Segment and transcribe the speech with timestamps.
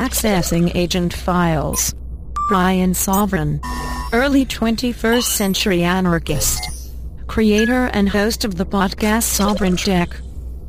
[0.00, 1.94] Accessing Agent Files.
[2.48, 3.60] Brian Sovereign.
[4.14, 6.90] Early 21st century anarchist.
[7.26, 10.08] Creator and host of the podcast Sovereign Tech.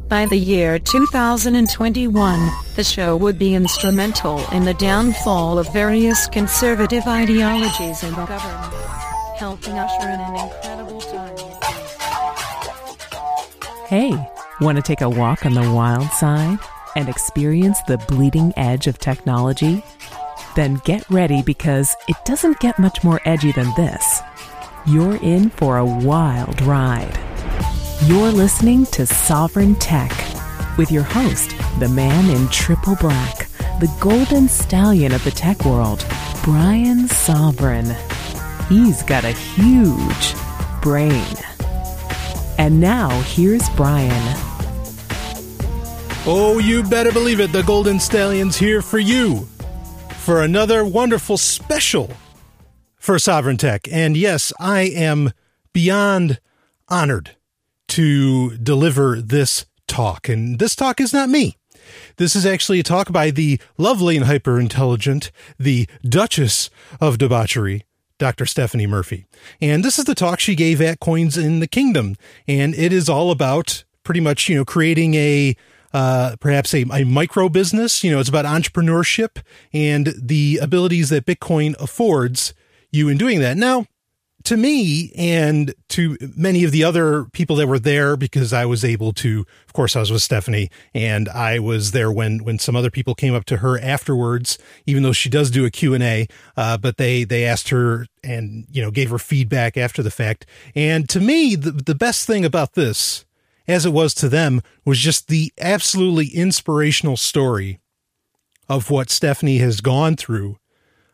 [0.10, 7.08] By the year 2021, the show would be instrumental in the downfall of various conservative
[7.08, 8.74] ideologies in the government,
[9.38, 11.38] helping usher in an incredible time.
[13.88, 14.14] Hey,
[14.60, 16.60] want to take a walk on the wild side
[16.96, 19.84] and experience the bleeding edge of technology?
[20.56, 24.22] Then get ready because it doesn't get much more edgy than this.
[24.86, 27.20] You're in for a wild ride.
[28.06, 30.12] You're listening to Sovereign Tech
[30.78, 33.48] with your host, the man in triple black,
[33.80, 36.06] the golden stallion of the tech world,
[36.44, 37.96] Brian Sovereign.
[38.68, 40.34] He's got a huge
[40.82, 41.36] brain.
[42.58, 44.51] And now here's Brian.
[46.28, 47.52] Oh, you better believe it.
[47.52, 49.48] The Golden Stallion's here for you
[50.20, 52.12] for another wonderful special
[52.96, 53.88] for Sovereign Tech.
[53.92, 55.32] And yes, I am
[55.74, 56.40] beyond
[56.88, 57.36] honored
[57.88, 60.30] to deliver this talk.
[60.30, 61.58] And this talk is not me.
[62.18, 67.84] This is actually a talk by the lovely and hyper intelligent, the Duchess of Debauchery,
[68.20, 68.46] Dr.
[68.46, 69.26] Stephanie Murphy.
[69.60, 72.16] And this is the talk she gave at Coins in the Kingdom.
[72.48, 75.56] And it is all about pretty much, you know, creating a
[75.94, 78.04] uh, perhaps a, a micro business.
[78.04, 79.42] You know, it's about entrepreneurship
[79.74, 82.54] and the abilities that Bitcoin affords
[82.92, 83.58] you in doing that.
[83.58, 83.86] Now,
[84.44, 88.84] to me and to many of the other people that were there because I was
[88.84, 92.76] able to of course I was with Stephanie and I was there when when some
[92.76, 96.78] other people came up to her afterwards even though she does do a Q&A uh,
[96.78, 100.46] but they they asked her and you know gave her feedback after the fact
[100.76, 103.26] and to me the the best thing about this
[103.68, 107.80] as it was to them was just the absolutely inspirational story
[108.68, 110.58] of what Stephanie has gone through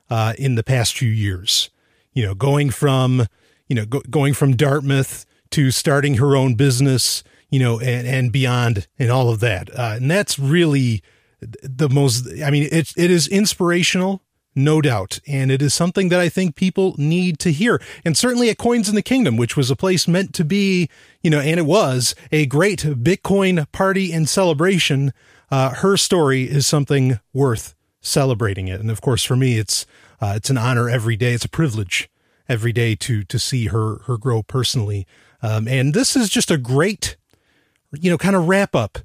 [0.09, 1.69] uh, in the past few years
[2.17, 3.27] you know, going from,
[3.67, 8.31] you know, go, going from Dartmouth to starting her own business, you know, and, and
[8.31, 9.69] beyond and all of that.
[9.69, 11.03] Uh, and that's really
[11.61, 14.23] the most, I mean, it, it is inspirational,
[14.57, 15.19] no doubt.
[15.27, 17.81] And it is something that I think people need to hear.
[18.03, 20.89] And certainly at Coins in the Kingdom, which was a place meant to be,
[21.21, 25.13] you know, and it was a great Bitcoin party and celebration.
[25.49, 28.79] Uh, her story is something worth celebrating it.
[28.81, 29.85] And of course, for me, it's,
[30.19, 31.33] uh, it's an honor every day.
[31.33, 32.09] It's a privilege
[32.49, 35.05] every day to to see her her grow personally.
[35.41, 37.15] Um, and this is just a great,
[37.91, 38.99] you know, kind of wrap up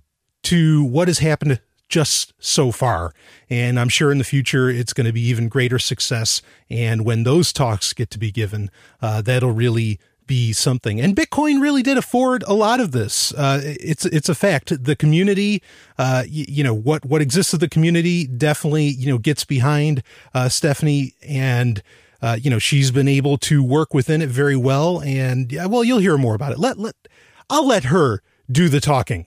[0.44, 1.60] to what has happened
[1.92, 3.12] just so far.
[3.50, 6.40] And I'm sure in the future it's going to be even greater success.
[6.70, 8.70] And when those talks get to be given,
[9.02, 10.98] uh, that'll really be something.
[10.98, 13.34] And Bitcoin really did afford a lot of this.
[13.34, 14.84] Uh, it's it's a fact.
[14.84, 15.62] The community,
[15.98, 20.02] uh, you, you, know what what exists of the community, definitely you know gets behind
[20.32, 21.82] uh, Stephanie, and
[22.22, 25.02] uh, you know she's been able to work within it very well.
[25.02, 26.58] And yeah, well, you'll hear more about it.
[26.58, 26.94] Let let
[27.50, 29.26] I'll let her do the talking.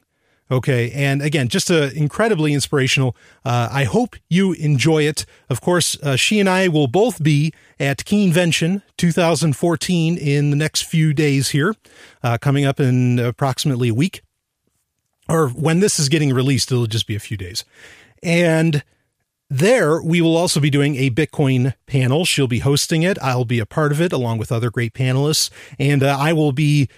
[0.52, 0.92] Okay.
[0.92, 3.16] And again, just uh, incredibly inspirational.
[3.44, 5.26] Uh, I hope you enjoy it.
[5.50, 10.84] Of course, uh, she and I will both be at Keenevention 2014 in the next
[10.84, 11.76] few days here,
[12.22, 14.22] uh, coming up in approximately a week.
[15.28, 17.66] Or when this is getting released, it'll just be a few days.
[18.22, 18.84] And
[19.50, 22.26] there, we will also be doing a Bitcoin panel.
[22.26, 23.18] She'll be hosting it.
[23.22, 25.50] I'll be a part of it along with other great panelists.
[25.80, 26.90] And uh, I will be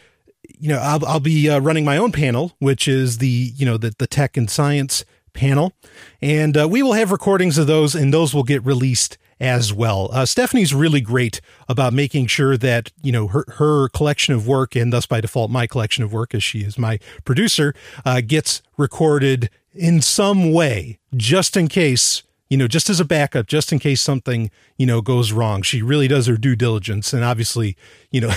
[0.60, 3.78] you know, I'll, I'll be uh, running my own panel, which is the, you know,
[3.78, 5.74] the, the tech and science panel.
[6.22, 10.10] And uh, we will have recordings of those, and those will get released as well.
[10.12, 14.76] Uh, Stephanie's really great about making sure that, you know, her, her collection of work,
[14.76, 18.64] and thus by default, my collection of work, as she is my producer, uh, gets
[18.78, 23.80] recorded in some way, just in case you know, just as a backup, just in
[23.80, 25.62] case something, you know, goes wrong.
[25.62, 27.14] She really does her due diligence.
[27.14, 27.76] And obviously,
[28.12, 28.34] you know,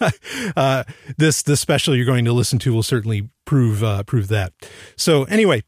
[0.56, 0.84] uh,
[1.18, 4.52] this, this special you're going to listen to will certainly prove, uh, prove that.
[4.96, 5.62] So anyway,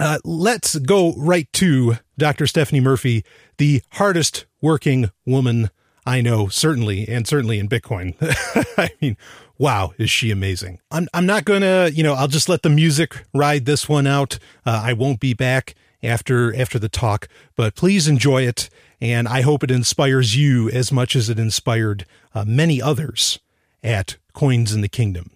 [0.00, 2.46] uh, let's go right to Dr.
[2.46, 3.24] Stephanie Murphy,
[3.58, 5.70] the hardest working woman
[6.06, 8.14] I know, certainly, and certainly in Bitcoin.
[8.78, 9.18] I mean,
[9.58, 10.80] wow, is she amazing.
[10.90, 14.38] I'm, I'm not to, you know, I'll just let the music ride this one out.
[14.64, 17.28] Uh, I won't be back after after the talk.
[17.56, 22.04] But please enjoy it, and I hope it inspires you as much as it inspired
[22.34, 23.38] uh, many others
[23.82, 25.30] at Coins in the Kingdom.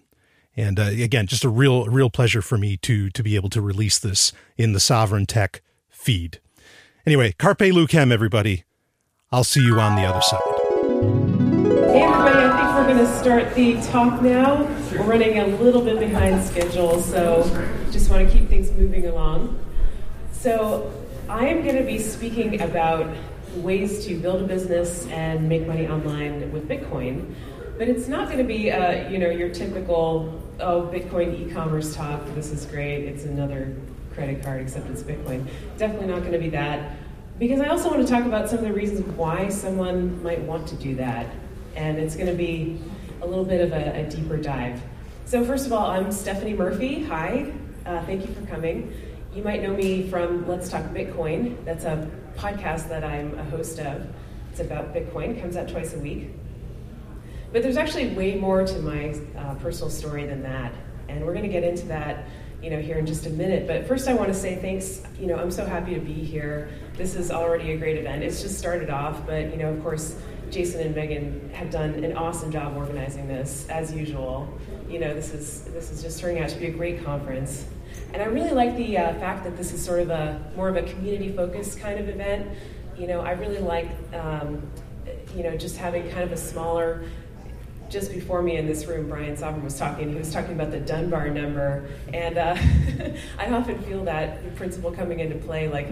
[0.55, 3.61] And uh, again, just a real real pleasure for me to to be able to
[3.61, 6.39] release this in the Sovereign Tech feed.
[7.05, 8.63] Anyway, carpe lucem, everybody.
[9.31, 10.41] I'll see you on the other side.
[11.91, 14.63] Hey everybody, I think we're going to start the talk now.
[14.91, 17.43] We're running a little bit behind schedule, so
[17.91, 19.62] just want to keep things moving along.
[20.43, 20.91] So
[21.29, 23.07] I am going to be speaking about
[23.55, 27.33] ways to build a business and make money online with Bitcoin.
[27.77, 32.25] But it's not going to be, uh, you know, your typical oh Bitcoin e-commerce talk.
[32.35, 33.05] This is great.
[33.05, 33.73] It's another
[34.13, 35.47] credit card, except it's Bitcoin.
[35.77, 36.97] Definitely not going to be that.
[37.39, 40.67] Because I also want to talk about some of the reasons why someone might want
[40.67, 41.27] to do that.
[41.77, 42.81] And it's going to be
[43.21, 44.81] a little bit of a, a deeper dive.
[45.23, 47.01] So, first of all, I'm Stephanie Murphy.
[47.03, 47.49] Hi.
[47.85, 48.93] Uh, thank you for coming.
[49.33, 51.65] You might know me from Let's Talk Bitcoin.
[51.65, 54.05] That's a podcast that I'm a host of.
[54.51, 56.29] It's about Bitcoin, comes out twice a week.
[57.51, 60.71] But there's actually way more to my uh, personal story than that.
[61.09, 62.25] And we're going to get into that
[62.61, 63.67] you know, here in just a minute.
[63.67, 65.01] But first, I want to say thanks.
[65.19, 66.69] You know, I'm so happy to be here.
[66.95, 68.23] This is already a great event.
[68.23, 70.15] It's just started off, but you know, of course,
[70.51, 74.47] Jason and Megan have done an awesome job organizing this, as usual.
[74.87, 77.65] You know, this is this is just turning out to be a great conference.
[78.13, 80.75] And I really like the uh, fact that this is sort of a more of
[80.75, 82.47] a community-focused kind of event.
[82.95, 84.61] You know, I really like, um,
[85.35, 87.05] you know, just having kind of a smaller.
[87.89, 90.09] Just before me in this room, Brian Sovereign was talking.
[90.09, 92.55] He was talking about the Dunbar number, and uh,
[93.37, 95.67] I often feel that principle coming into play.
[95.67, 95.89] Like,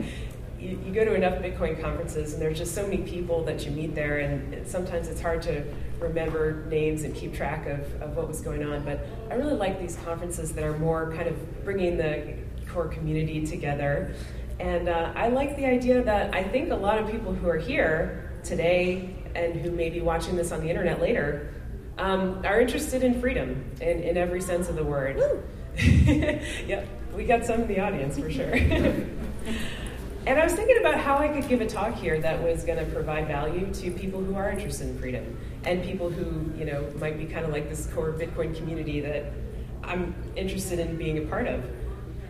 [0.62, 3.72] you, you, go to enough Bitcoin conferences, and there's just so many people that you
[3.72, 5.64] meet there, and sometimes it's hard to
[6.00, 8.84] remember names and keep track of, of what was going on.
[8.84, 12.36] But I really like these conferences that are more kind of bringing the
[12.72, 14.14] core community together.
[14.60, 17.58] And uh, I like the idea that I think a lot of people who are
[17.58, 21.54] here today and who may be watching this on the internet later
[21.98, 25.44] um, are interested in freedom in, in every sense of the word.
[25.78, 28.56] yep, we got some in the audience for sure.
[30.28, 32.78] And I was thinking about how I could give a talk here that was going
[32.78, 35.36] to provide value to people who are interested in freedom
[35.66, 39.26] and people who, you know, might be kind of like this core Bitcoin community that
[39.84, 41.64] I'm interested in being a part of.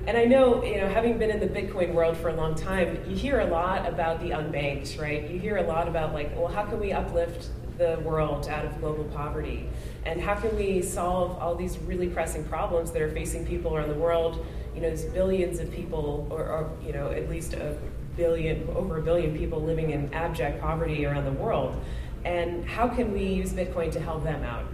[0.08, 2.98] And I know, you know, having been in the Bitcoin world for a long time,
[3.10, 5.30] you hear a lot about the unbanked, right?
[5.30, 8.80] You hear a lot about like, well, how can we uplift the world out of
[8.80, 9.70] global poverty?
[10.06, 13.90] And how can we solve all these really pressing problems that are facing people around
[13.90, 14.46] the world?
[14.76, 17.78] You know, there's billions of people, or, or you know, at least a
[18.16, 21.76] billion, over a billion people living in abject poverty around the world.
[22.24, 24.66] And how can we use Bitcoin to help them out?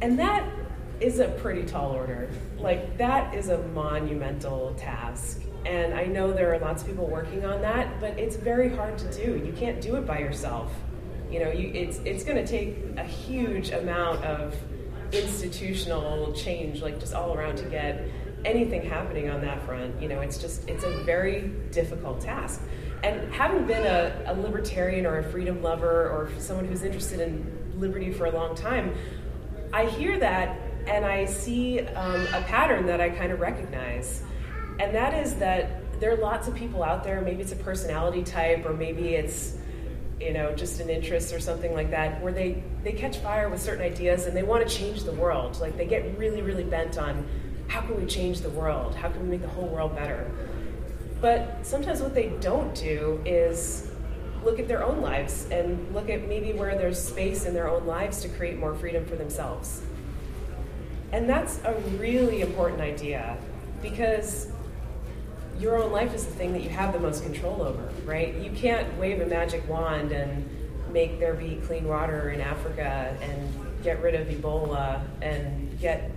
[0.00, 0.48] And that
[1.00, 2.30] is a pretty tall order.
[2.58, 5.42] Like, that is a monumental task.
[5.64, 8.96] And I know there are lots of people working on that, but it's very hard
[8.98, 9.42] to do.
[9.44, 10.72] You can't do it by yourself.
[11.30, 14.54] You know, you, it's it's going to take a huge amount of
[15.12, 18.08] institutional change, like just all around, to get
[18.44, 20.00] anything happening on that front.
[20.00, 22.60] You know, it's just it's a very difficult task.
[23.02, 27.72] And having been a, a libertarian or a freedom lover or someone who's interested in
[27.76, 28.94] liberty for a long time,
[29.72, 34.22] I hear that and I see um, a pattern that I kind of recognize,
[34.78, 37.20] and that is that there are lots of people out there.
[37.20, 39.56] Maybe it's a personality type, or maybe it's
[40.20, 43.60] you know, just an interest or something like that, where they, they catch fire with
[43.60, 45.60] certain ideas and they want to change the world.
[45.60, 47.26] Like they get really, really bent on
[47.68, 48.94] how can we change the world?
[48.94, 50.30] How can we make the whole world better?
[51.20, 53.90] But sometimes what they don't do is
[54.44, 57.86] look at their own lives and look at maybe where there's space in their own
[57.86, 59.82] lives to create more freedom for themselves.
[61.12, 63.36] And that's a really important idea
[63.82, 64.48] because
[65.58, 68.34] your own life is the thing that you have the most control over, right?
[68.34, 70.48] You can't wave a magic wand and
[70.92, 76.10] make there be clean water in Africa and get rid of Ebola and get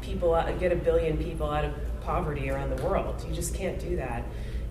[0.00, 3.24] people get a billion people out of poverty around the world.
[3.28, 4.24] You just can't do that.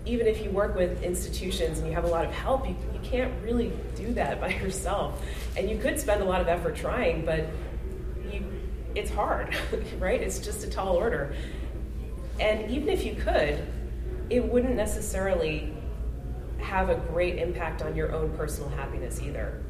[0.06, 3.00] Even if you work with institutions and you have a lot of help, you, you
[3.04, 5.22] can't really do that by yourself.
[5.58, 7.48] And you could spend a lot of effort trying, but
[8.32, 8.44] you,
[8.94, 9.56] it's hard,
[10.00, 10.22] right?
[10.22, 11.36] It's just a tall order.
[12.40, 13.66] And even if you could,
[14.30, 15.74] it wouldn't necessarily
[16.60, 19.62] have a great impact on your own personal happiness either.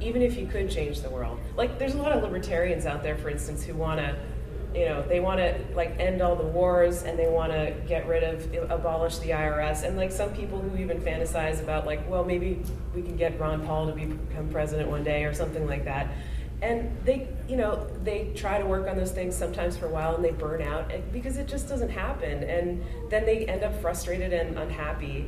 [0.00, 1.38] Even if you could change the world.
[1.56, 4.16] Like, there's a lot of libertarians out there, for instance, who want to,
[4.74, 8.06] you know, they want to, like, end all the wars and they want to get
[8.06, 9.84] rid of, abolish the IRS.
[9.84, 12.60] And, like, some people who even fantasize about, like, well, maybe
[12.94, 16.08] we can get Ron Paul to become president one day or something like that
[16.64, 20.14] and they you know they try to work on those things sometimes for a while
[20.16, 22.42] and they burn out eh, because it just doesn't happen.
[22.42, 25.26] And then they end up frustrated and unhappy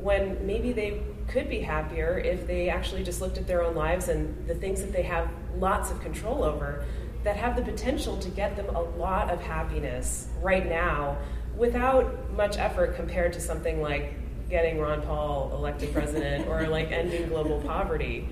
[0.00, 4.08] when maybe they could be happier if they actually just looked at their own lives
[4.08, 5.28] and the things that they have
[5.58, 6.86] lots of control over
[7.22, 11.18] that have the potential to get them a lot of happiness right now
[11.54, 14.14] without much effort compared to something like
[14.48, 18.26] getting Ron Paul elected president or like ending global poverty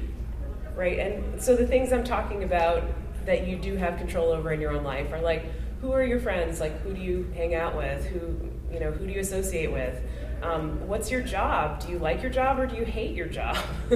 [0.77, 0.99] right?
[0.99, 2.85] And so the things I'm talking about
[3.25, 5.47] that you do have control over in your own life are like
[5.81, 6.61] who are your friends?
[6.61, 8.05] Like who do you hang out with?
[8.07, 8.91] Who you know?
[8.91, 10.01] Who do you associate with?
[10.43, 11.81] Um, what's your job?
[11.81, 13.57] Do you like your job or do you hate your job?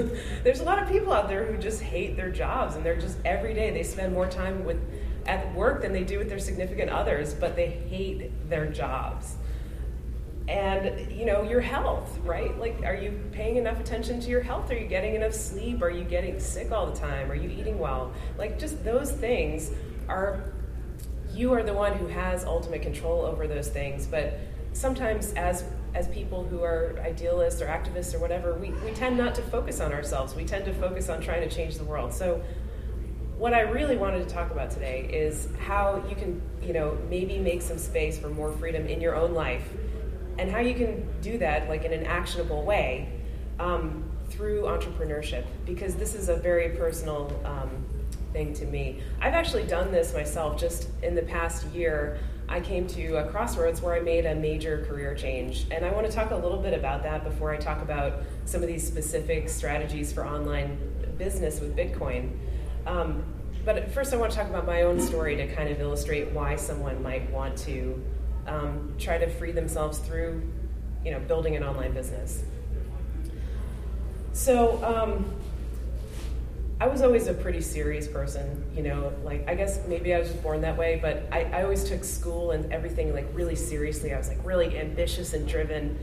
[0.42, 3.18] There's a lot of people out there who just hate their jobs and they're just
[3.24, 4.78] every day they spend more time with
[5.26, 9.36] at work than they do with their significant others, but they hate their jobs.
[10.50, 12.58] And you know, your health, right?
[12.58, 14.68] Like are you paying enough attention to your health?
[14.72, 15.80] Are you getting enough sleep?
[15.80, 17.30] Are you getting sick all the time?
[17.30, 18.12] Are you eating well?
[18.36, 19.70] Like just those things
[20.08, 20.52] are
[21.32, 24.38] you are the one who has ultimate control over those things, but
[24.72, 25.64] sometimes as
[25.94, 29.80] as people who are idealists or activists or whatever, we, we tend not to focus
[29.80, 30.34] on ourselves.
[30.34, 32.12] We tend to focus on trying to change the world.
[32.12, 32.42] So
[33.40, 37.38] what I really wanted to talk about today is how you can, you know, maybe
[37.38, 39.66] make some space for more freedom in your own life,
[40.40, 43.06] and how you can do that like in an actionable way
[43.58, 45.44] um, through entrepreneurship.
[45.66, 47.84] Because this is a very personal um,
[48.32, 49.02] thing to me.
[49.20, 52.18] I've actually done this myself just in the past year.
[52.48, 55.66] I came to a crossroads where I made a major career change.
[55.70, 58.62] And I want to talk a little bit about that before I talk about some
[58.62, 60.78] of these specific strategies for online
[61.18, 62.30] business with Bitcoin.
[62.86, 63.22] Um,
[63.62, 66.56] but first, I want to talk about my own story to kind of illustrate why
[66.56, 68.02] someone might want to
[68.50, 70.42] um, try to free themselves through,
[71.04, 72.42] you know, building an online business.
[74.32, 75.32] So, um,
[76.80, 80.30] I was always a pretty serious person, you know, like I guess maybe I was
[80.30, 84.14] just born that way, but I, I always took school and everything like really seriously.
[84.14, 85.98] I was like really ambitious and driven.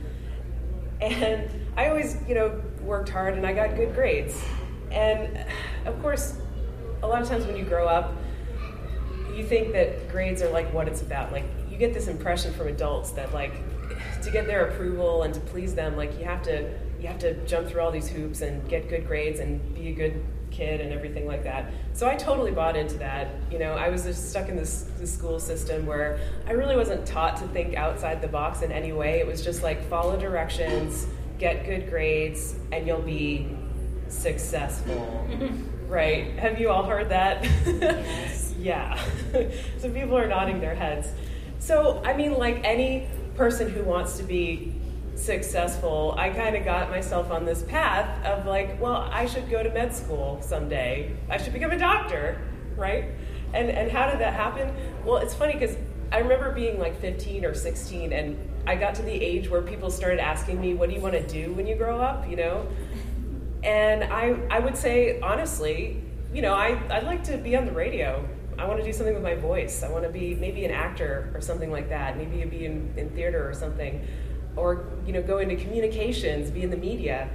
[1.01, 4.39] And I always, you know, worked hard and I got good grades.
[4.91, 5.43] And
[5.85, 6.39] of course,
[7.01, 8.15] a lot of times when you grow up,
[9.35, 11.31] you think that grades are like what it's about.
[11.31, 11.45] Like
[11.77, 13.53] you get this impression from adults that like
[14.23, 17.35] to get their approval and to please them, like you have to you have to
[17.45, 20.91] jump through all these hoops and get good grades and be a good kid and
[20.91, 21.71] everything like that.
[21.93, 23.27] So I totally bought into that.
[23.51, 27.05] You know, I was just stuck in this, this school system where I really wasn't
[27.05, 29.19] taught to think outside the box in any way.
[29.19, 31.05] It was just like follow directions,
[31.37, 33.55] get good grades, and you'll be
[34.07, 35.27] successful.
[35.87, 36.33] right?
[36.39, 37.43] Have you all heard that?
[37.43, 38.55] Yes.
[38.59, 38.99] yeah.
[39.77, 41.09] so people are nodding their heads.
[41.67, 44.73] So, I mean, like any person who wants to be
[45.15, 49.61] successful, I kind of got myself on this path of like, well, I should go
[49.61, 51.13] to med school someday.
[51.29, 52.39] I should become a doctor,
[52.77, 53.09] right?
[53.53, 54.73] And and how did that happen?
[55.03, 55.75] Well, it's funny because
[56.09, 59.91] I remember being like 15 or 16, and I got to the age where people
[59.91, 62.67] started asking me, "What do you want to do when you grow up?" You know,
[63.63, 66.01] and I I would say honestly,
[66.33, 68.25] you know, I I'd like to be on the radio.
[68.57, 69.83] I want to do something with my voice.
[69.83, 72.17] I want to be maybe an actor or something like that.
[72.17, 74.05] Maybe be in, in theater or something
[74.57, 77.29] or you know go into communications be in the media.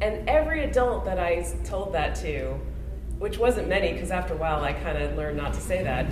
[0.00, 2.54] And every adult that i told that to
[3.18, 6.06] which wasn't many because after a while i kind of learned not to say that.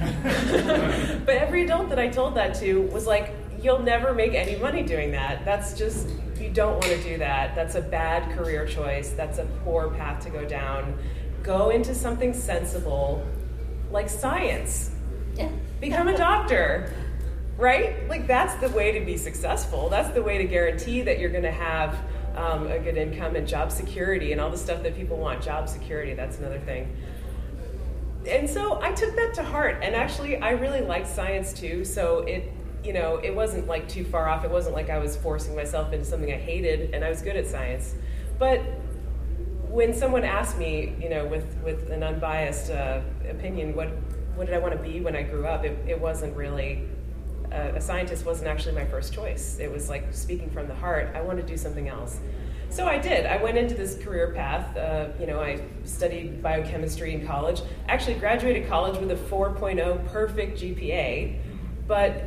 [1.27, 3.33] But every adult that i told that to was like
[3.63, 5.45] you'll never make any money doing that.
[5.45, 6.09] That's just
[6.41, 7.55] you don't want to do that.
[7.55, 9.11] That's a bad career choice.
[9.11, 10.99] That's a poor path to go down.
[11.43, 13.25] Go into something sensible
[13.97, 14.91] like science
[15.35, 15.51] Yeah.
[15.81, 16.93] become a doctor
[17.59, 18.09] right?
[18.09, 19.89] Like that's the way to be successful.
[19.89, 21.99] That's the way to guarantee that you're going to have
[22.37, 25.43] um, a good income and job security and all the stuff that people want.
[25.43, 26.95] Job security, that's another thing.
[28.29, 31.85] And so I took that to heart, and actually, I really liked science too.
[31.85, 34.45] So it, you know, it wasn't like too far off.
[34.45, 37.37] It wasn't like I was forcing myself into something I hated, and I was good
[37.37, 37.95] at science.
[38.39, 38.61] But
[39.69, 43.89] when someone asked me, you know, with with an unbiased uh, opinion, what
[44.35, 45.65] what did I want to be when I grew up?
[45.65, 46.83] It, it wasn't really
[47.51, 49.59] a, a scientist wasn't actually my first choice.
[49.59, 51.11] It was like speaking from the heart.
[51.15, 52.21] I want to do something else.
[52.69, 53.27] So I did.
[53.27, 54.77] I went into this career path.
[54.77, 57.63] Uh, you know, I studied biochemistry in college.
[57.89, 61.39] Actually, graduated college with a 4.0 perfect GPA.
[61.87, 62.25] But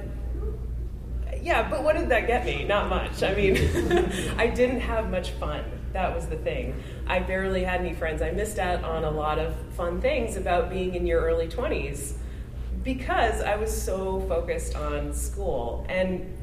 [1.41, 2.63] yeah, but what did that get me?
[2.63, 3.21] Not much.
[3.21, 3.57] I mean,
[4.37, 5.63] I didn't have much fun.
[5.93, 6.81] That was the thing.
[7.07, 8.21] I barely had any friends.
[8.21, 12.13] I missed out on a lot of fun things about being in your early 20s
[12.83, 16.35] because I was so focused on school and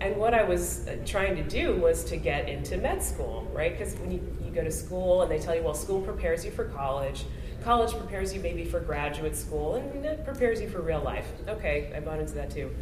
[0.00, 3.70] and what I was uh, trying to do was to get into med school, right?
[3.70, 6.50] Because when you, you go to school and they tell you, well, school prepares you
[6.50, 7.24] for college,
[7.62, 11.28] college prepares you maybe for graduate school, and it prepares you for real life.
[11.46, 12.74] Okay, I bought into that too.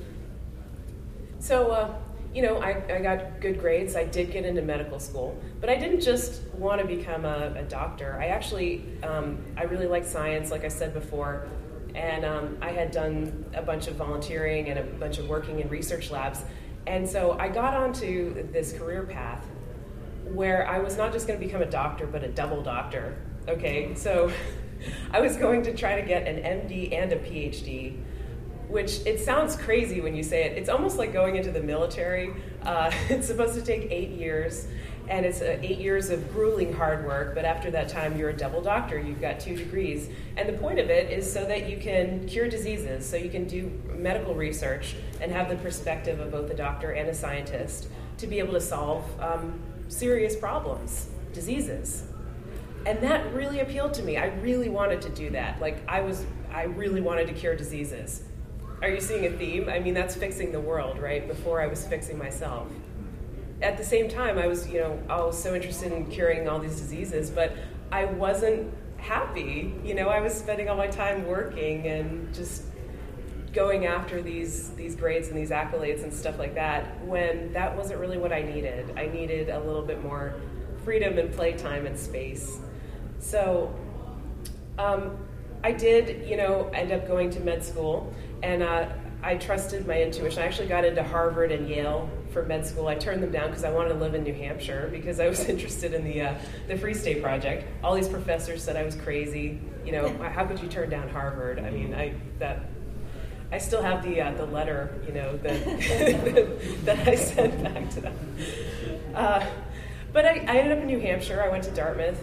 [1.41, 1.95] So, uh,
[2.33, 3.97] you know, I, I got good grades.
[3.97, 7.63] I did get into medical school, but I didn't just want to become a, a
[7.65, 8.19] doctor.
[8.21, 11.49] I actually, um, I really like science, like I said before
[11.95, 15.69] and um, I had done a bunch of volunteering and a bunch of working in
[15.69, 16.43] research labs.
[16.87, 19.45] And so I got onto this career path
[20.25, 23.17] where I was not just going to become a doctor, but a double doctor.
[23.49, 24.31] Okay, so
[25.11, 28.03] I was going to try to get an MD and a PhD.
[28.71, 30.57] Which it sounds crazy when you say it.
[30.57, 32.33] It's almost like going into the military.
[32.63, 34.69] Uh, it's supposed to take eight years,
[35.09, 37.35] and it's uh, eight years of grueling hard work.
[37.35, 38.99] But after that time, you're a double doctor.
[38.99, 42.49] You've got two degrees, and the point of it is so that you can cure
[42.49, 46.93] diseases, so you can do medical research and have the perspective of both a doctor
[46.93, 49.59] and a scientist to be able to solve um,
[49.89, 52.05] serious problems, diseases.
[52.87, 54.17] And that really appealed to me.
[54.17, 55.61] I really wanted to do that.
[55.61, 58.23] Like I was, I really wanted to cure diseases
[58.83, 59.69] are you seeing a theme?
[59.69, 61.27] I mean, that's fixing the world, right?
[61.27, 62.69] Before I was fixing myself.
[63.61, 66.59] At the same time, I was, you know, I was so interested in curing all
[66.59, 67.53] these diseases, but
[67.93, 69.75] I wasn't happy.
[69.85, 72.65] You know, I was spending all my time working and just
[73.53, 77.99] going after these these grades and these accolades and stuff like that when that wasn't
[77.99, 78.95] really what I needed.
[78.97, 80.35] I needed a little bit more
[80.85, 82.61] freedom and playtime and space.
[83.19, 83.75] So
[84.79, 85.19] um,
[85.63, 88.89] I did, you know, end up going to med school and uh,
[89.23, 90.43] I trusted my intuition.
[90.43, 92.89] I actually got into Harvard and Yale for med school.
[92.89, 95.41] I turned them down because I wanted to live in New Hampshire because I was
[95.49, 96.35] interested in the uh,
[96.69, 97.67] the Free State Project.
[97.83, 99.61] All these professors said I was crazy.
[99.85, 101.59] You know, how could you turn down Harvard?
[101.59, 102.61] I mean, I that
[103.53, 105.65] I still have the uh, the letter, you know, that
[106.85, 108.17] that I sent back to them.
[109.15, 109.45] Uh,
[110.13, 111.43] but I, I ended up in New Hampshire.
[111.43, 112.23] I went to Dartmouth,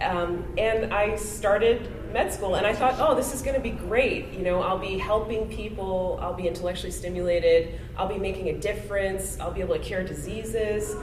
[0.00, 3.70] um, and I started med school and I thought, oh, this is going to be
[3.70, 4.32] great.
[4.32, 9.38] You know, I'll be helping people, I'll be intellectually stimulated, I'll be making a difference,
[9.40, 10.96] I'll be able to cure diseases.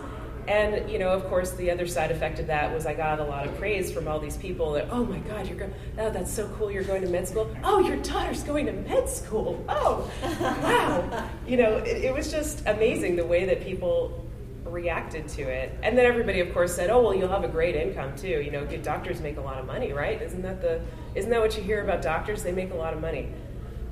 [0.47, 3.23] And you know, of course, the other side effect of that was I got a
[3.23, 6.31] lot of praise from all these people that, oh my God, you're going, oh, that's
[6.31, 7.53] so cool, you're going to med school.
[7.63, 9.63] Oh, your daughter's going to med school.
[9.67, 10.09] Oh,
[10.41, 11.29] wow.
[11.47, 14.26] you know, it, it was just amazing the way that people
[14.69, 15.77] reacted to it.
[15.83, 18.41] And then everybody, of course, said, "Oh, well, you'll have a great income too.
[18.41, 20.21] You know, good doctors make a lot of money, right?
[20.21, 20.81] Isn't that the
[21.15, 22.43] isn't that what you hear about doctors?
[22.43, 23.29] They make a lot of money."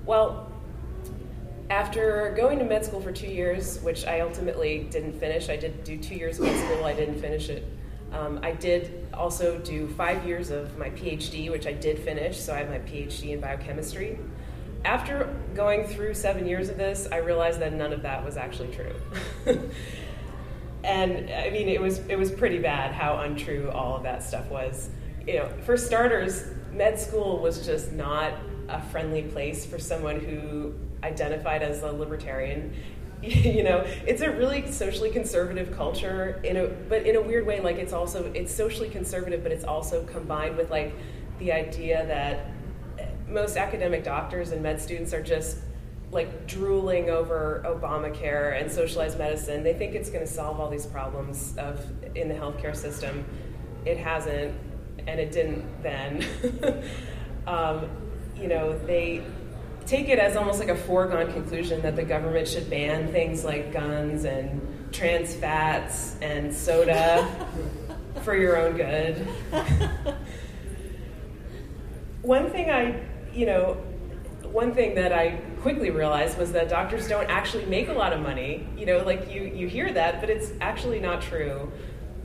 [0.06, 0.52] Well,
[1.70, 5.84] after going to med school for two years, which I ultimately didn't finish, I did
[5.84, 6.86] do two years of med school.
[6.86, 7.66] I didn't finish it.
[8.12, 12.40] Um, I did also do five years of my PhD, which I did finish.
[12.40, 14.20] So I have my PhD in biochemistry.
[14.86, 18.72] After going through seven years of this, I realized that none of that was actually
[18.72, 18.94] true.
[20.86, 24.50] and I mean, it was it was pretty bad how untrue all of that stuff
[24.50, 24.90] was.
[25.28, 28.34] You know, for starters, med school was just not
[28.70, 32.74] a friendly place for someone who identified as a libertarian.
[33.22, 37.60] you know, it's a really socially conservative culture in a but in a weird way.
[37.62, 40.94] Like it's also it's socially conservative, but it's also combined with like
[41.40, 42.52] the idea that
[43.28, 45.58] most academic doctors and med students are just
[46.16, 49.64] like drooling over Obamacare and socialized medicine.
[49.64, 51.80] They think it's going to solve all these problems of
[52.16, 53.26] in the healthcare system.
[53.86, 54.56] It hasn't,
[55.06, 56.26] and it didn't then.
[57.48, 57.90] um,
[58.36, 59.24] you know, they
[59.86, 63.72] take it as almost like a foregone conclusion that the government should ban things like
[63.72, 67.48] guns and trans fats and soda
[68.24, 69.18] for your own good.
[72.22, 73.78] One thing I, you know,
[74.56, 78.22] one thing that I quickly realized was that doctors don't actually make a lot of
[78.22, 78.66] money.
[78.78, 81.70] You know, like you, you hear that, but it's actually not true.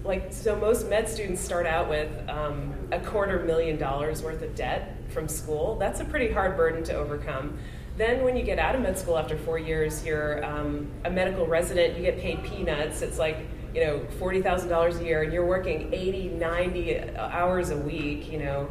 [0.05, 4.55] Like, so most med students start out with um, a quarter million dollars worth of
[4.55, 5.75] debt from school.
[5.81, 7.59] That's a pretty hard burden to overcome.
[7.97, 11.49] Then, when you get out of med school after four years, you're um, a medical
[11.49, 13.03] resident, you get paid peanuts.
[13.03, 13.39] It's like,
[13.75, 18.71] you know, $40,000 a year, and you're working 80, 90 hours a week, you know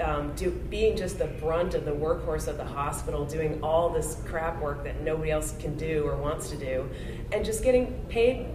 [0.00, 4.16] um, do, being just the brunt of the workhorse of the hospital, doing all this
[4.26, 6.88] crap work that nobody else can do or wants to do,
[7.32, 8.46] and just getting paid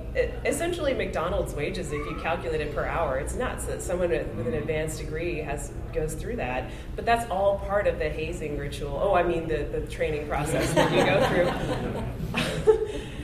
[0.46, 3.18] essentially McDonald's wages if you calculate it per hour.
[3.18, 7.60] It's nuts that someone with an advanced degree has goes through that, but that's all
[7.60, 9.00] part of the hazing ritual.
[9.02, 13.02] Oh, I mean the, the training process that you go through.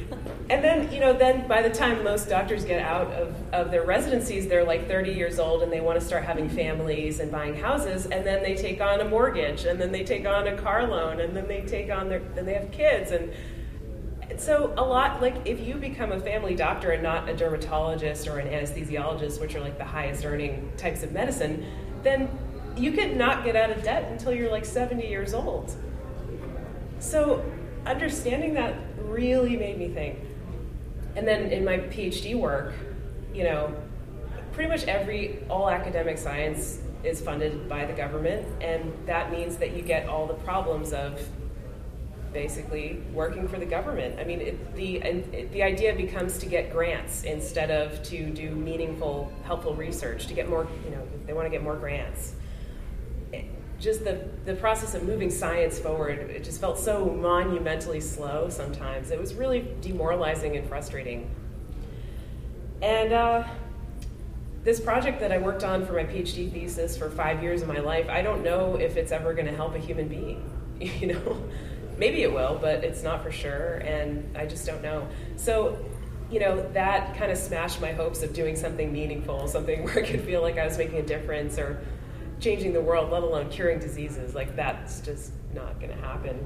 [0.50, 3.86] and then you know then by the time most doctors get out of, of their
[3.86, 6.56] residencies they're like 30 years old and they want to start having mm-hmm.
[6.56, 10.26] families and buying houses and then they take on a mortgage and then they take
[10.26, 13.32] on a car loan and then they take on their then they have kids and
[14.38, 18.40] so a lot like if you become a family doctor and not a dermatologist or
[18.40, 21.66] an anesthesiologist which are like the highest earning types of medicine
[22.04, 22.28] then
[22.76, 25.76] you could not get out of debt until you're like 70 years old.
[27.00, 27.44] So
[27.86, 30.20] understanding that really made me think
[31.16, 32.74] and then in my PhD work,
[33.34, 33.76] you know,
[34.54, 39.76] pretty much every all academic science is funded by the government, and that means that
[39.76, 41.20] you get all the problems of
[42.32, 44.20] basically working for the government.
[44.20, 48.52] I mean, it, the it, the idea becomes to get grants instead of to do
[48.52, 50.28] meaningful, helpful research.
[50.28, 52.34] To get more, you know, they want to get more grants.
[53.84, 59.12] Just the, the process of moving science forward, it just felt so monumentally slow sometimes.
[59.12, 61.30] It was really demoralizing and frustrating.
[62.82, 63.44] And uh,
[64.64, 67.80] this project that I worked on for my PhD thesis for five years of my
[67.80, 70.50] life, I don't know if it's ever going to help a human being.
[71.00, 71.42] You know,
[71.98, 75.08] maybe it will, but it's not for sure, and I just don't know.
[75.38, 75.78] So,
[76.30, 80.02] you know, that kind of smashed my hopes of doing something meaningful, something where I
[80.02, 81.80] could feel like I was making a difference or
[82.44, 84.36] changing the world, let alone curing diseases.
[84.36, 86.46] Like that's just not going to happen.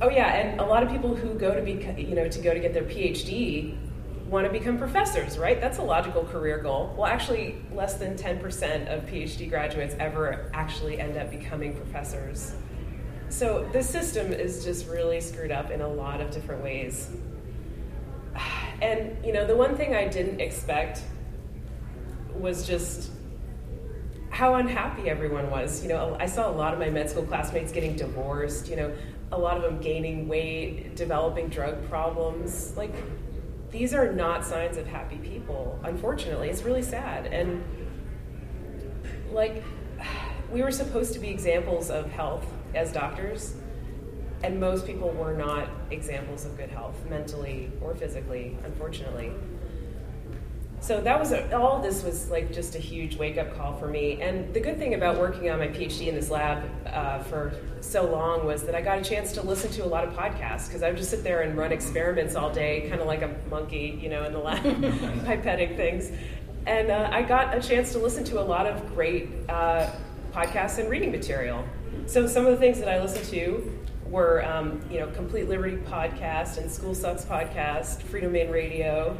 [0.00, 2.54] Oh yeah, and a lot of people who go to be, you know, to go
[2.54, 3.76] to get their PhD
[4.28, 5.60] want to become professors, right?
[5.60, 6.94] That's a logical career goal.
[6.96, 12.54] Well, actually, less than 10% of PhD graduates ever actually end up becoming professors.
[13.30, 17.10] So the system is just really screwed up in a lot of different ways.
[18.80, 21.02] And, you know, the one thing I didn't expect
[22.32, 23.10] was just
[24.30, 25.82] how unhappy everyone was.
[25.82, 28.94] You know, I saw a lot of my med school classmates getting divorced, you know,
[29.32, 32.76] a lot of them gaining weight, developing drug problems.
[32.76, 32.94] Like,
[33.70, 36.48] these are not signs of happy people, unfortunately.
[36.48, 37.26] It's really sad.
[37.26, 37.62] And,
[39.30, 39.62] like,
[40.50, 43.54] we were supposed to be examples of health as doctors,
[44.42, 49.32] and most people were not examples of good health, mentally or physically, unfortunately
[50.80, 53.88] so that was a, all this was like just a huge wake up call for
[53.88, 54.20] me.
[54.22, 58.10] And the good thing about working on my phd in this lab uh, for so
[58.10, 60.82] long was that i got a chance to listen to a lot of podcasts because
[60.82, 63.98] i would just sit there and run experiments all day kind of like a monkey
[64.02, 66.10] you know in the lab pipetting things.
[66.66, 69.90] And uh, i got a chance to listen to a lot of great uh,
[70.32, 71.64] podcasts and reading material.
[72.06, 75.76] So some of the things that i listened to were um, you know complete liberty
[75.76, 79.16] podcast and school sucks podcast freedomain radio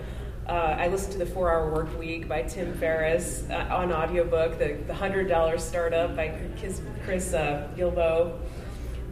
[0.48, 4.58] uh, I listened to the Four Hour Work Week by Tim Ferriss uh, on audiobook,
[4.58, 8.38] the, the $100 Startup by Chris, Chris uh, Guillebeau,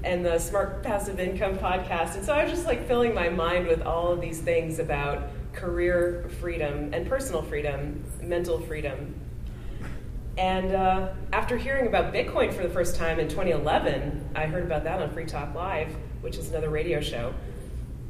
[0.02, 2.16] and the Smart Passive Income podcast.
[2.16, 5.28] And so I was just like filling my mind with all of these things about
[5.52, 9.14] career freedom and personal freedom, mental freedom.
[10.38, 14.84] And uh, after hearing about Bitcoin for the first time in 2011, I heard about
[14.84, 17.34] that on Free Talk Live, which is another radio show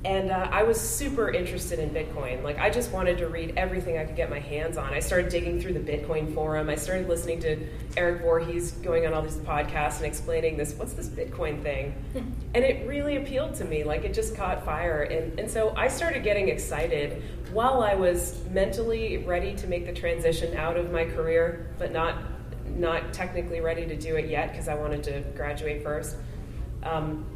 [0.07, 2.45] and uh, I was super interested in Bitcoin.
[2.45, 4.95] Like, I just wanted to read everything I could get my hands on.
[4.95, 6.71] I started digging through the Bitcoin forum.
[6.71, 7.67] I started listening to
[7.97, 11.93] Erik Voorhees going on all these podcasts and explaining this what's this Bitcoin thing?
[12.55, 13.83] and it really appealed to me.
[13.83, 15.03] Like, it just caught fire.
[15.03, 17.21] And, and so I started getting excited
[17.53, 22.19] while I was mentally ready to make the transition out of my career, but not,
[22.77, 26.15] not technically ready to do it yet because I wanted to graduate first.
[26.85, 27.27] Um,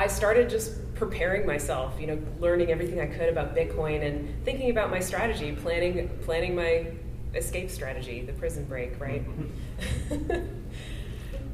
[0.00, 4.70] I started just preparing myself, you know, learning everything I could about Bitcoin and thinking
[4.70, 6.86] about my strategy, planning planning my
[7.34, 9.22] escape strategy, the prison break, right?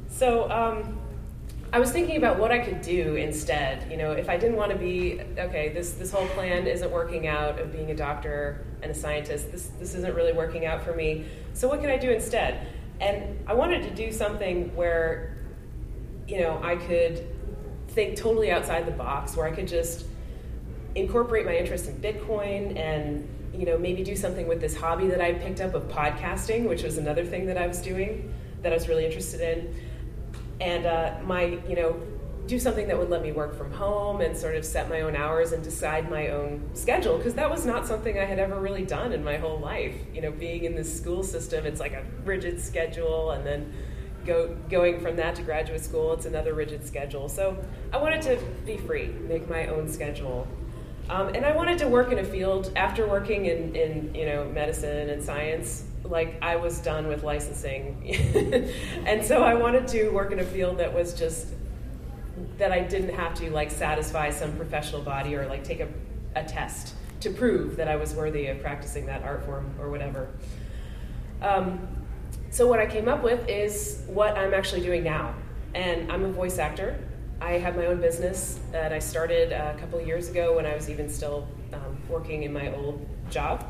[0.07, 0.97] so um,
[1.73, 3.91] I was thinking about what I could do instead.
[3.91, 7.27] You know, if I didn't want to be okay, this this whole plan isn't working
[7.27, 9.51] out of being a doctor and a scientist.
[9.51, 11.25] This this isn't really working out for me.
[11.51, 12.65] So what can I do instead?
[13.01, 15.35] And I wanted to do something where,
[16.29, 17.27] you know, I could
[17.97, 20.05] think totally outside the box where I could just
[20.93, 25.19] incorporate my interest in Bitcoin and you know maybe do something with this hobby that
[25.19, 28.31] I picked up of podcasting, which was another thing that I was doing
[28.61, 29.75] that I was really interested in,
[30.61, 31.99] and uh, my you know
[32.45, 35.15] do something that would let me work from home and sort of set my own
[35.15, 38.85] hours and decide my own schedule because that was not something I had ever really
[38.85, 39.95] done in my whole life.
[40.13, 43.73] You know, being in this school system, it's like a rigid schedule and then
[44.27, 47.29] go, going from that to graduate school, it's another rigid schedule.
[47.29, 47.57] So
[47.91, 50.47] I wanted to be free, make my own schedule.
[51.09, 54.45] Um, and I wanted to work in a field after working in, in you know
[54.45, 55.85] medicine and science.
[56.03, 58.15] Like I was done with licensing,
[59.05, 61.47] and so I wanted to work in a field that was just
[62.57, 65.87] that I didn't have to like satisfy some professional body or like take a,
[66.35, 70.29] a test to prove that I was worthy of practicing that art form or whatever.
[71.41, 71.87] Um,
[72.57, 75.35] so what I came up with is what I'm actually doing now.
[75.75, 76.99] And I'm a voice actor.
[77.39, 80.73] I have my own business that I started a couple of years ago when I
[80.73, 83.63] was even still um, working in my old job.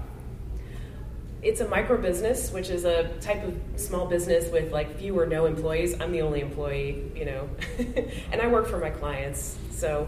[1.41, 5.25] It's a micro business, which is a type of small business with like few or
[5.25, 5.99] no employees.
[5.99, 7.49] I'm the only employee, you know,
[8.31, 9.57] and I work for my clients.
[9.69, 10.07] So,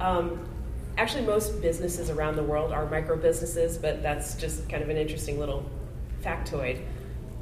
[0.00, 0.48] um,
[0.96, 4.96] actually, most businesses around the world are micro businesses, but that's just kind of an
[4.96, 5.64] interesting little
[6.24, 6.80] factoid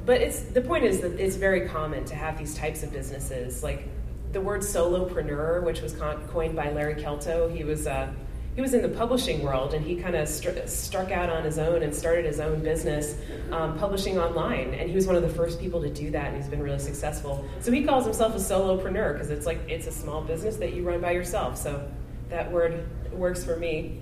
[0.07, 3.61] but it's the point is that it's very common to have these types of businesses.
[3.61, 3.87] Like
[4.31, 8.13] the word solopreneur which was coined by larry kelto he was a
[8.55, 11.59] he was in the publishing world and he kind of str- struck out on his
[11.59, 13.15] own and started his own business
[13.51, 14.73] um, publishing online.
[14.73, 16.79] And he was one of the first people to do that and he's been really
[16.79, 17.47] successful.
[17.59, 20.83] So he calls himself a solopreneur because it's like it's a small business that you
[20.83, 21.55] run by yourself.
[21.55, 21.87] So
[22.29, 23.99] that word works for me.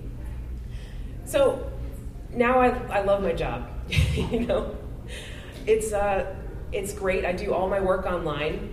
[1.26, 1.70] So
[2.32, 3.68] now i, I love my job
[4.14, 4.76] you know
[5.66, 6.34] it's uh,
[6.72, 8.70] it's great i do all my work online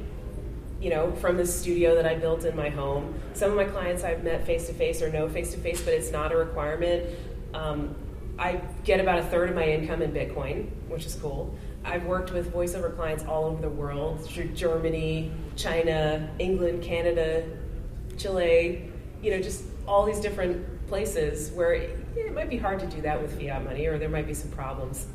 [0.84, 3.18] you know, from the studio that I built in my home.
[3.34, 5.94] Some of my clients I've met face to face or no face to face, but
[5.94, 7.10] it's not a requirement.
[7.54, 7.96] Um,
[8.38, 11.56] I get about a third of my income in Bitcoin, which is cool.
[11.86, 17.46] I've worked with voiceover clients all over the world, through Germany, China, England, Canada,
[18.18, 23.02] Chile, you know, just all these different places where it might be hard to do
[23.02, 25.08] that with fiat money or there might be some problems.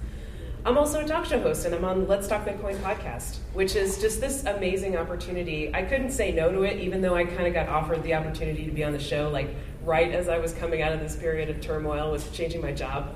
[0.65, 4.01] I'm also a talk show host, and I'm on Let's Talk Bitcoin podcast, which is
[4.01, 5.73] just this amazing opportunity.
[5.73, 8.65] I couldn't say no to it, even though I kind of got offered the opportunity
[8.65, 11.49] to be on the show, like right as I was coming out of this period
[11.49, 13.15] of turmoil, was changing my job.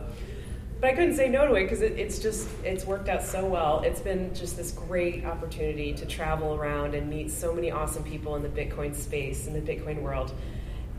[0.80, 3.44] But I couldn't say no to it because it, it's just it's worked out so
[3.44, 3.80] well.
[3.80, 8.36] It's been just this great opportunity to travel around and meet so many awesome people
[8.36, 10.32] in the Bitcoin space in the Bitcoin world.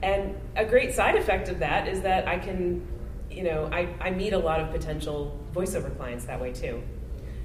[0.01, 2.85] And a great side effect of that is that I can
[3.33, 6.81] you know, I, I meet a lot of potential voiceover clients that way too.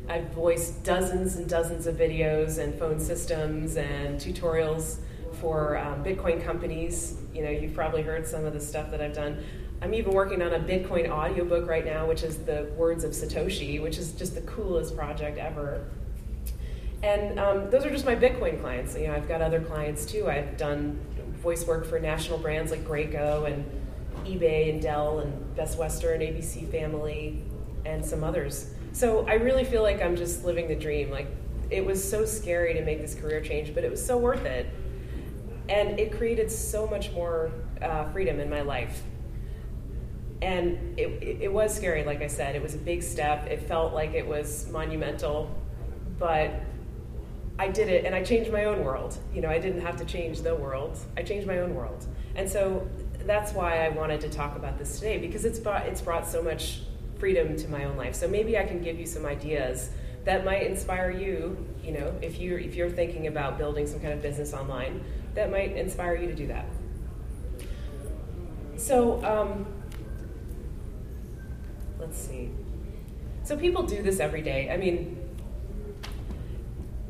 [0.09, 4.98] I've voiced dozens and dozens of videos and phone systems and tutorials
[5.40, 7.18] for um, Bitcoin companies.
[7.35, 9.44] You know, you've probably heard some of the stuff that I've done.
[9.81, 13.81] I'm even working on a Bitcoin audiobook right now, which is the words of Satoshi,
[13.81, 15.85] which is just the coolest project ever.
[17.03, 18.96] And um, those are just my Bitcoin clients.
[18.96, 20.29] You know, I've got other clients too.
[20.29, 20.98] I've done
[21.35, 23.64] voice work for national brands like Graco and
[24.24, 27.42] eBay and Dell and Best Western, ABC Family,
[27.85, 28.70] and some others.
[28.92, 31.11] So I really feel like I'm just living the dream.
[31.11, 31.28] Like
[31.70, 34.66] it was so scary to make this career change, but it was so worth it.
[35.68, 37.52] And it created so much more
[37.83, 39.02] uh, freedom in my life.
[40.40, 42.54] And it, it, it was scary, like I said.
[42.57, 43.46] It was a big step.
[43.48, 45.54] It felt like it was monumental,
[46.18, 46.52] but
[47.59, 49.18] I did it and I changed my own world.
[49.35, 52.07] You know, I didn't have to change the world, I changed my own world.
[52.37, 52.88] And so
[53.26, 56.42] that's why I wanted to talk about this today because it's brought, it's brought so
[56.42, 56.83] much
[57.18, 58.14] freedom to my own life.
[58.14, 59.90] So maybe I can give you some ideas
[60.24, 61.57] that might inspire you.
[61.83, 65.02] You know, if you if you're thinking about building some kind of business online,
[65.35, 66.66] that might inspire you to do that.
[68.76, 69.66] So um,
[71.98, 72.50] let's see.
[73.42, 74.70] So people do this every day.
[74.70, 75.17] I mean,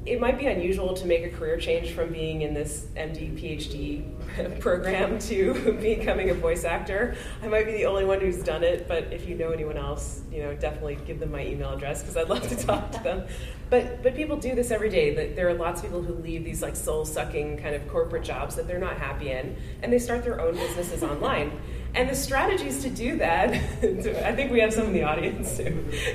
[0.08, 4.60] it might be unusual to make a career change from being in this MD PhD
[4.60, 7.16] program to becoming a voice actor.
[7.42, 10.22] I might be the only one who's done it, but if you know anyone else,
[10.32, 13.26] you know, definitely give them my email address because I'd love to talk to them.
[13.70, 15.34] But but people do this every day.
[15.34, 18.56] There are lots of people who leave these like soul sucking kind of corporate jobs
[18.56, 21.52] that they're not happy in, and they start their own businesses online.
[21.94, 25.70] And the strategies to do that, I think we have some in the audience who,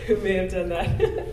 [0.08, 1.28] who may have done that.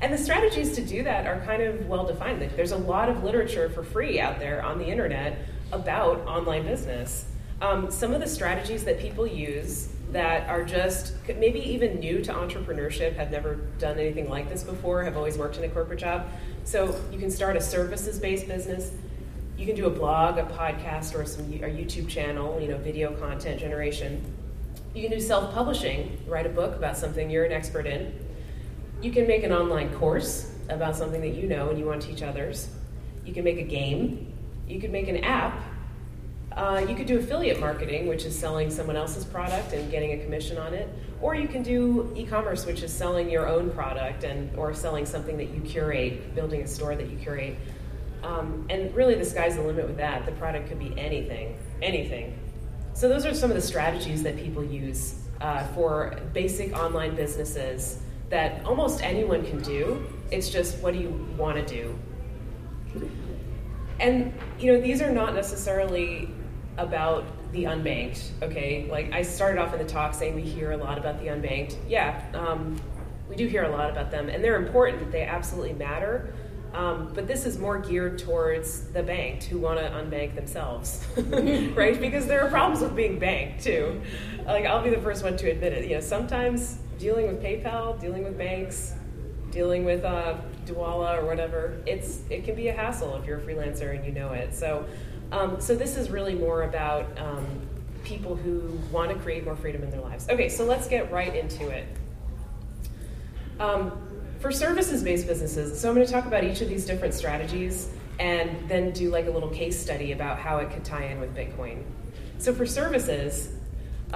[0.00, 2.42] And the strategies to do that are kind of well defined.
[2.54, 5.38] There's a lot of literature for free out there on the internet
[5.72, 7.24] about online business.
[7.62, 12.32] Um, some of the strategies that people use that are just maybe even new to
[12.32, 16.28] entrepreneurship, have never done anything like this before, have always worked in a corporate job.
[16.64, 18.92] So you can start a services based business.
[19.56, 23.12] You can do a blog, a podcast, or some a YouTube channel, you know, video
[23.14, 24.22] content generation.
[24.94, 28.12] You can do self publishing, write a book about something you're an expert in
[29.02, 32.08] you can make an online course about something that you know and you want to
[32.08, 32.68] teach others.
[33.24, 34.32] You can make a game.
[34.68, 35.62] You could make an app.
[36.52, 40.24] Uh, you could do affiliate marketing, which is selling someone else's product and getting a
[40.24, 40.88] commission on it.
[41.20, 45.36] Or you can do e-commerce, which is selling your own product and or selling something
[45.36, 47.56] that you curate, building a store that you curate.
[48.22, 50.24] Um, and really, the sky's the limit with that.
[50.24, 52.38] The product could be anything, anything.
[52.94, 58.00] So those are some of the strategies that people use uh, for basic online businesses
[58.28, 60.04] that almost anyone can do.
[60.30, 61.98] It's just what do you want to do?
[64.00, 66.28] And you know, these are not necessarily
[66.76, 68.30] about the unbanked.
[68.42, 71.28] Okay, like I started off in the talk saying we hear a lot about the
[71.28, 71.76] unbanked.
[71.88, 72.80] Yeah, um,
[73.28, 75.10] we do hear a lot about them, and they're important.
[75.10, 76.34] They absolutely matter.
[76.74, 81.06] Um, but this is more geared towards the banked who want to unbank themselves,
[81.74, 81.98] right?
[81.98, 84.02] Because there are problems with being banked too.
[84.44, 85.88] Like I'll be the first one to admit it.
[85.88, 88.94] You know, sometimes dealing with PayPal, dealing with banks,
[89.50, 93.42] dealing with uh, Dwolla or whatever, it's it can be a hassle if you're a
[93.42, 94.54] freelancer and you know it.
[94.54, 94.86] So,
[95.32, 97.44] um, so this is really more about um,
[98.04, 100.28] people who want to create more freedom in their lives.
[100.28, 101.86] Okay, so let's get right into it.
[103.58, 104.02] Um,
[104.40, 108.68] for services-based businesses, so I'm going to talk about each of these different strategies and
[108.68, 111.82] then do like a little case study about how it could tie in with Bitcoin.
[112.38, 113.55] So for services,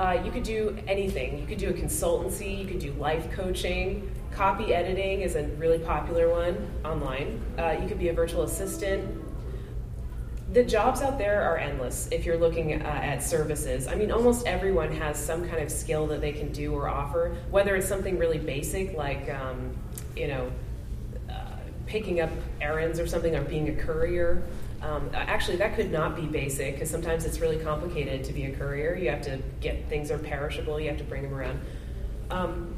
[0.01, 1.39] Uh, you could do anything.
[1.39, 4.11] You could do a consultancy, you could do life coaching.
[4.33, 7.39] Copy editing is a really popular one online.
[7.59, 9.23] Uh, you could be a virtual assistant.
[10.55, 13.89] The jobs out there are endless if you're looking uh, at services.
[13.89, 17.37] I mean, almost everyone has some kind of skill that they can do or offer,
[17.51, 19.77] whether it's something really basic like, um,
[20.17, 20.51] you know,
[21.29, 22.31] uh, picking up
[22.63, 24.45] errands or something, or being a courier.
[24.83, 28.57] Um, actually, that could not be basic because sometimes it's really complicated to be a
[28.57, 28.95] courier.
[28.95, 30.81] You have to get things are perishable.
[30.81, 31.61] You have to bring them around.
[32.31, 32.75] Um,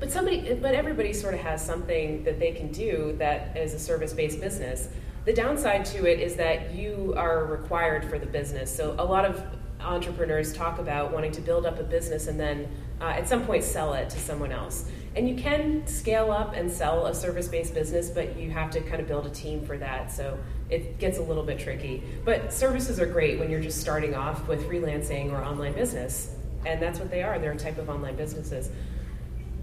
[0.00, 3.78] but somebody, but everybody sort of has something that they can do that is a
[3.78, 4.88] service-based business.
[5.24, 8.74] The downside to it is that you are required for the business.
[8.74, 9.42] So a lot of
[9.80, 12.68] entrepreneurs talk about wanting to build up a business and then
[13.00, 14.88] uh, at some point sell it to someone else.
[15.14, 18.80] And you can scale up and sell a service based business, but you have to
[18.82, 20.12] kind of build a team for that.
[20.12, 20.38] So
[20.70, 22.02] it gets a little bit tricky.
[22.24, 26.34] But services are great when you're just starting off with freelancing or online business.
[26.64, 27.38] And that's what they are.
[27.38, 28.70] They're a type of online businesses.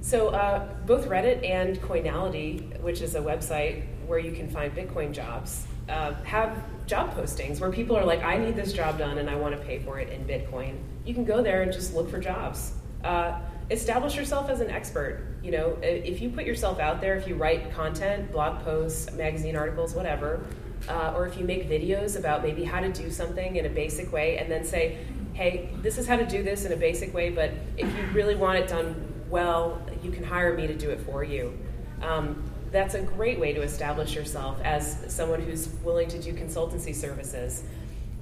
[0.01, 5.13] So uh, both Reddit and Coinality, which is a website where you can find Bitcoin
[5.13, 9.29] jobs, uh, have job postings where people are like, I need this job done and
[9.29, 10.77] I want to pay for it in Bitcoin.
[11.05, 12.73] You can go there and just look for jobs.
[13.03, 13.39] Uh,
[13.69, 15.37] establish yourself as an expert.
[15.41, 19.55] You know, if you put yourself out there, if you write content, blog posts, magazine
[19.55, 20.45] articles, whatever,
[20.89, 24.11] uh, or if you make videos about maybe how to do something in a basic
[24.11, 24.97] way and then say,
[25.33, 28.35] hey, this is how to do this in a basic way, but if you really
[28.35, 31.57] want it done well, you can hire me to do it for you.
[32.01, 36.93] Um, that's a great way to establish yourself as someone who's willing to do consultancy
[36.93, 37.63] services.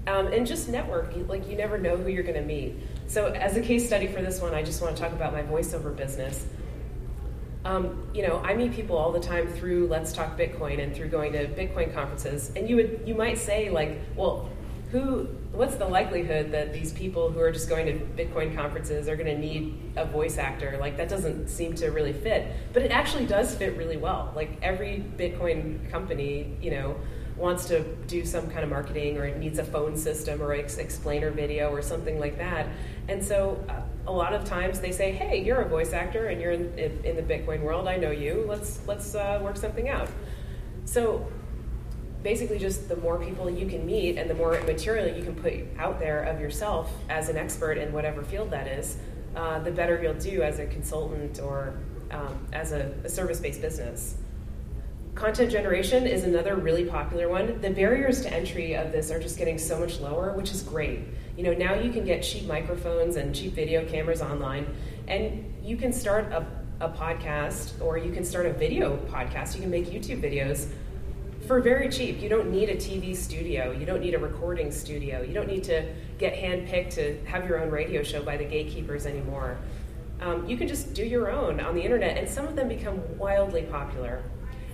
[0.08, 2.76] Um, and just network, like you never know who you're going to meet.
[3.08, 5.44] So, as a case study for this one, I just want to talk about my
[5.44, 6.48] voiceover business.
[7.64, 11.10] Um, you know, I meet people all the time through Let's Talk Bitcoin and through
[11.10, 14.50] going to Bitcoin conferences, and you would you might say like, well,
[14.92, 19.16] who what's the likelihood that these people who are just going to bitcoin conferences are
[19.16, 20.78] going to need a voice actor?
[20.80, 22.48] Like that doesn't seem to really fit.
[22.74, 24.32] But it actually does fit really well.
[24.36, 26.96] Like every bitcoin company you know
[27.38, 30.78] wants to do some kind of marketing or it needs a phone system or ex-
[30.78, 32.68] explainer video or something like that.
[33.08, 36.42] And so uh, a lot of times they say hey you're a voice actor and
[36.42, 37.88] you're in, in, in the bitcoin world.
[37.88, 38.46] I know you.
[38.48, 40.10] Let's let's uh, work something out.
[40.86, 41.32] So
[42.24, 45.54] basically just the more people you can meet and the more material you can put
[45.78, 48.98] out there of yourself as an expert in whatever field that is,
[49.36, 51.74] uh, the better you'll do as a consultant or
[52.12, 54.16] um, as a, a service based business.
[55.16, 57.60] Content generation is another really popular one.
[57.60, 61.02] The barriers to entry of this are just getting so much lower, which is great.
[61.36, 64.66] You know, now you can get cheap microphones and cheap video cameras online,
[65.08, 66.48] and you can start a,
[66.80, 69.54] a podcast or you can start a video podcast.
[69.54, 70.70] You can make YouTube videos
[71.46, 72.22] for very cheap.
[72.22, 73.72] You don't need a TV studio.
[73.72, 75.22] You don't need a recording studio.
[75.22, 79.06] You don't need to get handpicked to have your own radio show by the gatekeepers
[79.06, 79.58] anymore.
[80.22, 83.02] Um, you can just do your own on the internet, and some of them become
[83.18, 84.24] wildly popular.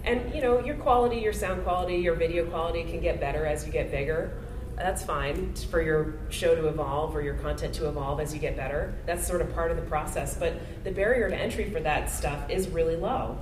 [0.08, 3.66] And you know, your quality, your sound quality, your video quality can get better as
[3.66, 4.42] you get bigger.
[4.78, 8.56] That's fine for your show to evolve or your content to evolve as you get
[8.56, 8.96] better.
[9.06, 10.38] That's sort of part of the process.
[10.38, 10.54] But
[10.86, 13.38] the barrier to entry for that stuff is really low.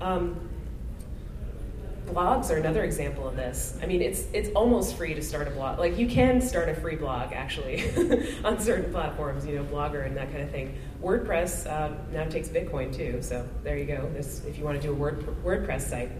[0.00, 0.49] Um,
[2.10, 3.78] blogs are another example of this.
[3.82, 5.78] I mean, it's it's almost free to start a blog.
[5.78, 7.90] Like you can start a free blog actually
[8.44, 10.76] on certain platforms, you know, Blogger and that kind of thing.
[11.02, 14.10] WordPress uh, now takes Bitcoin too, so there you go.
[14.12, 16.10] This if you want to do a Word, WordPress site.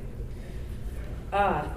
[1.33, 1.69] Uh,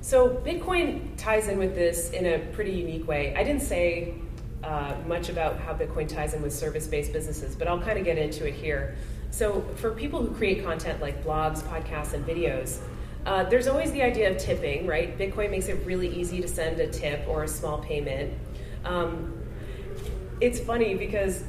[0.00, 3.34] so Bitcoin ties in with this in a pretty unique way.
[3.34, 4.14] I didn't say
[4.62, 8.18] uh, much about how Bitcoin ties in with service-based businesses, but I'll kind of get
[8.18, 8.96] into it here.
[9.30, 12.78] So, for people who create content like blogs, podcasts, and videos,
[13.26, 15.16] uh, there's always the idea of tipping, right?
[15.18, 18.32] Bitcoin makes it really easy to send a tip or a small payment.
[18.84, 19.34] Um,
[20.40, 21.44] it's funny because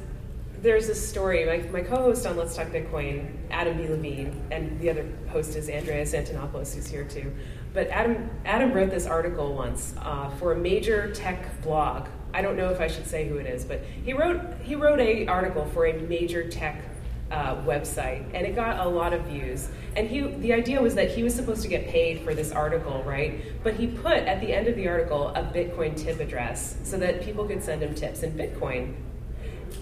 [0.62, 1.46] there's a story.
[1.46, 3.88] My, my co-host on Let's Talk Bitcoin, Adam B.
[3.88, 7.32] Levine, and the other host is Andreas Antonopoulos, who's here too.
[7.72, 12.08] But Adam Adam wrote this article once uh, for a major tech blog.
[12.34, 15.00] I don't know if I should say who it is, but he wrote he wrote
[15.00, 16.89] a article for a major tech
[17.30, 19.68] uh, website, and it got a lot of views.
[19.96, 23.02] And he, the idea was that he was supposed to get paid for this article,
[23.04, 23.40] right?
[23.62, 27.22] But he put at the end of the article a Bitcoin tip address so that
[27.22, 28.94] people could send him tips in Bitcoin.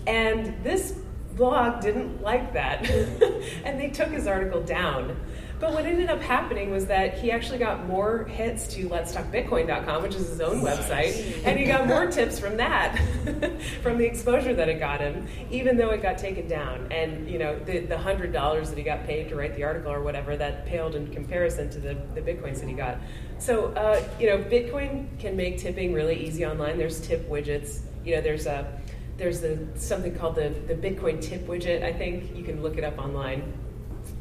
[0.06, 0.94] And this
[1.36, 2.88] blog didn't like that,
[3.64, 5.16] and they took his article down.
[5.60, 10.14] But what ended up happening was that he actually got more hits to letstalkbitcoin.com, which
[10.14, 12.96] is his own website, and he got more tips from that,
[13.82, 16.86] from the exposure that it got him, even though it got taken down.
[16.92, 19.90] And you know, the the hundred dollars that he got paid to write the article
[19.90, 22.98] or whatever, that paled in comparison to the, the bitcoins that he got.
[23.38, 26.78] So uh, you know, Bitcoin can make tipping really easy online.
[26.78, 27.80] There's tip widgets.
[28.04, 28.80] You know, there's a
[29.16, 32.36] there's the something called the, the Bitcoin tip widget, I think.
[32.36, 33.52] You can look it up online,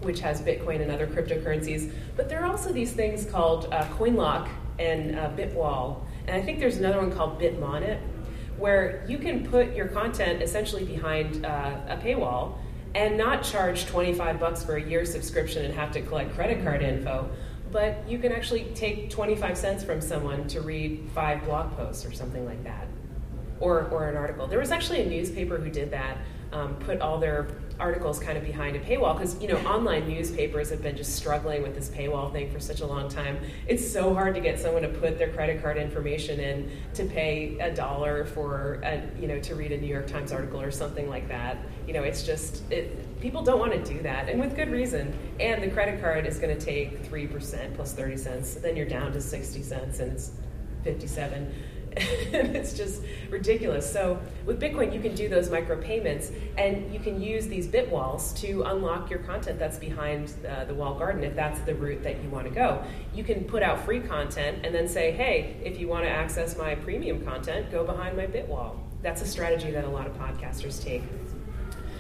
[0.01, 1.91] which has Bitcoin and other cryptocurrencies.
[2.15, 4.47] But there are also these things called uh, CoinLock
[4.79, 6.05] and uh, Bitwall.
[6.27, 7.99] And I think there's another one called Bitmonet,
[8.57, 12.57] where you can put your content essentially behind uh, a paywall
[12.95, 16.81] and not charge 25 bucks for a year subscription and have to collect credit card
[16.81, 17.29] info
[17.71, 22.13] but you can actually take 25 cents from someone to read five blog posts or
[22.13, 22.87] something like that
[23.59, 26.17] or, or an article there was actually a newspaper who did that
[26.53, 27.49] um, put all their
[27.79, 31.61] articles kind of behind a paywall because you know online newspapers have been just struggling
[31.61, 33.37] with this paywall thing for such a long time.
[33.67, 37.57] It's so hard to get someone to put their credit card information in to pay
[37.59, 41.09] a dollar for a, you know to read a new york times article or something
[41.09, 41.57] like that.
[41.87, 45.17] You know it's just it, people don't want to do that and with good reason.
[45.39, 49.11] And the credit card is going to take 3% plus 30 cents then you're down
[49.13, 50.31] to 60 cents and it's
[50.83, 51.66] 57 and
[52.31, 53.91] it's just ridiculous.
[53.91, 58.33] So with Bitcoin, you can do those micropayments, and you can use these bit walls
[58.41, 62.21] to unlock your content that's behind uh, the wall garden if that's the route that
[62.23, 62.83] you want to go.
[63.13, 66.57] You can put out free content and then say, hey, if you want to access
[66.57, 68.83] my premium content, go behind my bit wall.
[69.01, 71.03] That's a strategy that a lot of podcasters take.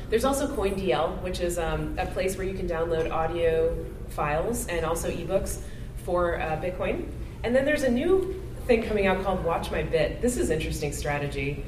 [0.09, 4.85] There's also CoinDL, which is um, a place where you can download audio files and
[4.85, 5.61] also ebooks
[6.05, 7.11] for uh, Bitcoin.
[7.43, 10.21] And then there's a new thing coming out called Watch My Bit.
[10.21, 11.63] This is interesting strategy.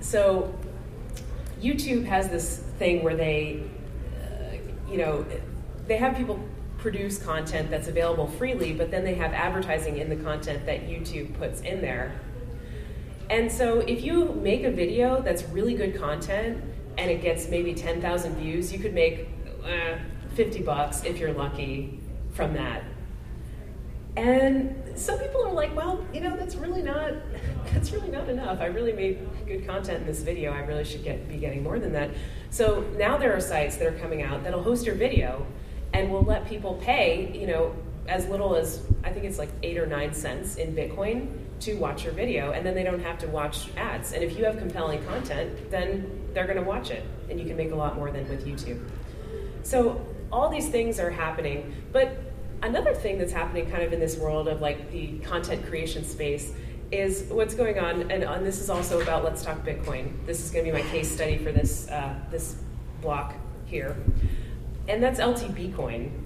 [0.00, 0.52] So,
[1.62, 3.62] YouTube has this thing where they,
[4.20, 4.56] uh,
[4.90, 5.24] you know,
[5.86, 6.40] they have people
[6.78, 11.38] produce content that's available freely, but then they have advertising in the content that YouTube
[11.38, 12.20] puts in there.
[13.30, 16.64] And so, if you make a video that's really good content
[16.98, 19.28] and it gets maybe 10,000 views, you could make
[19.64, 19.98] uh,
[20.34, 22.00] 50 bucks if you're lucky
[22.32, 22.82] from that.
[24.16, 27.12] And some people are like, well, you know, that's really not
[27.72, 28.60] that's really not enough.
[28.60, 30.52] I really made good content in this video.
[30.52, 32.10] I really should get be getting more than that.
[32.50, 35.46] So now there are sites that are coming out that'll host your video
[35.94, 37.74] and will let people pay, you know,
[38.08, 42.02] as little as I think it's like eight or nine cents in Bitcoin to watch
[42.04, 44.12] your video, and then they don't have to watch ads.
[44.12, 47.56] And if you have compelling content, then they're going to watch it, and you can
[47.56, 48.84] make a lot more than with YouTube.
[49.62, 52.18] So all these things are happening, but
[52.62, 56.52] another thing that's happening kind of in this world of like the content creation space
[56.90, 60.12] is what's going on, and, and this is also about Let's Talk Bitcoin.
[60.26, 62.56] This is going to be my case study for this uh, this
[63.00, 63.34] block
[63.64, 63.96] here,
[64.88, 66.18] and that's LTB coin.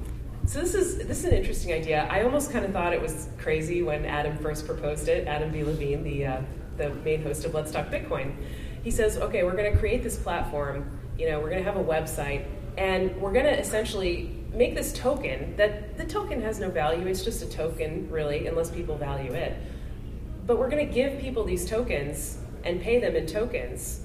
[0.47, 2.07] So this is this is an interesting idea.
[2.11, 5.27] I almost kind of thought it was crazy when Adam first proposed it.
[5.29, 5.63] Adam B.
[5.63, 6.43] Levine, the uh,
[6.77, 8.35] the main host of Let's Talk Bitcoin,
[8.83, 10.99] he says, "Okay, we're going to create this platform.
[11.17, 12.45] You know, we're going to have a website,
[12.77, 17.07] and we're going to essentially make this token that the token has no value.
[17.07, 19.55] It's just a token, really, unless people value it.
[20.47, 24.01] But we're going to give people these tokens and pay them in tokens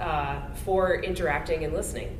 [0.00, 2.16] uh, for interacting and listening.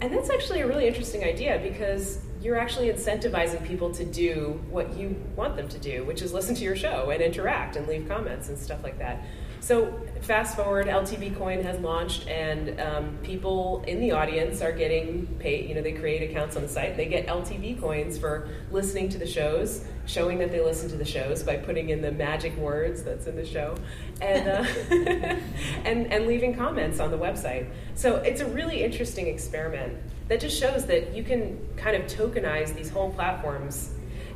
[0.00, 4.96] And that's actually a really interesting idea because you're actually incentivizing people to do what
[4.96, 8.08] you want them to do, which is listen to your show and interact and leave
[8.08, 9.22] comments and stuff like that.
[9.60, 15.26] So fast forward, LTB Coin has launched, and um, people in the audience are getting
[15.38, 15.68] paid.
[15.68, 16.96] You know, they create accounts on the site.
[16.96, 21.04] They get LTB coins for listening to the shows, showing that they listen to the
[21.04, 23.76] shows by putting in the magic words that's in the show,
[24.22, 24.64] and uh,
[25.84, 27.68] and and leaving comments on the website.
[27.94, 29.94] So it's a really interesting experiment
[30.28, 33.90] that just shows that you can kind of tokenize these whole platforms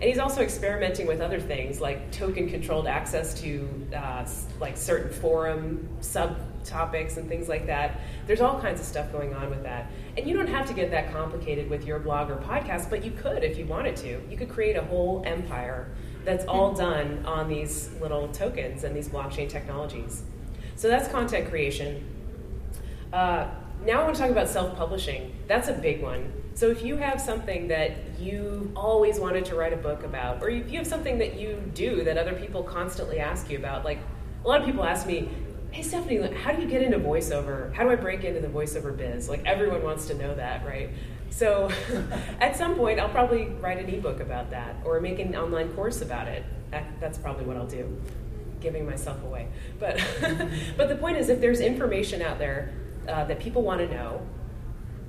[0.04, 4.26] and he's also experimenting with other things like token controlled access to uh,
[4.60, 8.02] like certain forum subtopics and things like that.
[8.26, 9.90] There's all kinds of stuff going on with that.
[10.18, 13.12] And you don't have to get that complicated with your blog or podcast, but you
[13.12, 14.20] could if you wanted to.
[14.28, 15.88] You could create a whole empire
[16.22, 16.80] that's all hmm.
[16.80, 20.22] done on these little tokens and these blockchain technologies.
[20.76, 22.04] So that's content creation.
[23.10, 23.48] Uh,
[23.86, 25.34] now I want to talk about self publishing.
[25.48, 26.30] That's a big one.
[26.54, 30.48] So if you have something that you always wanted to write a book about, or
[30.48, 33.98] if you have something that you do that other people constantly ask you about, like
[34.44, 35.28] a lot of people ask me,
[35.72, 37.74] hey Stephanie, how do you get into voiceover?
[37.74, 39.28] How do I break into the voiceover biz?
[39.28, 40.90] Like everyone wants to know that, right?
[41.30, 41.68] So
[42.40, 46.02] at some point, I'll probably write an ebook about that or make an online course
[46.02, 46.44] about it.
[46.70, 48.00] That, that's probably what I'll do,
[48.60, 49.48] giving myself away.
[49.80, 49.96] But,
[50.76, 52.72] but the point is, if there's information out there
[53.08, 54.24] uh, that people want to know,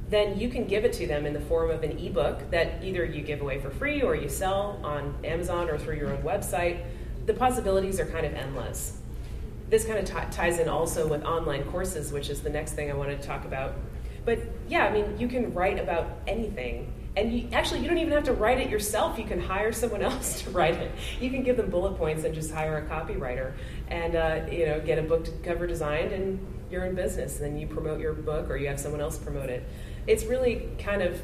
[0.10, 3.04] then you can give it to them in the form of an ebook that either
[3.04, 6.84] you give away for free or you sell on Amazon or through your own website.
[7.26, 9.00] The possibilities are kind of endless.
[9.70, 12.92] This kind of t- ties in also with online courses, which is the next thing
[12.92, 13.74] I wanted to talk about.
[14.26, 16.94] But yeah, I mean, you can write about anything.
[17.18, 19.18] And you, actually, you don't even have to write it yourself.
[19.18, 20.92] You can hire someone else to write it.
[21.20, 23.54] You can give them bullet points and just hire a copywriter,
[23.88, 27.58] and uh, you know, get a book cover designed and you're in business, And then
[27.58, 29.64] you promote your book or you have someone else promote it.
[30.08, 31.22] It's really kind of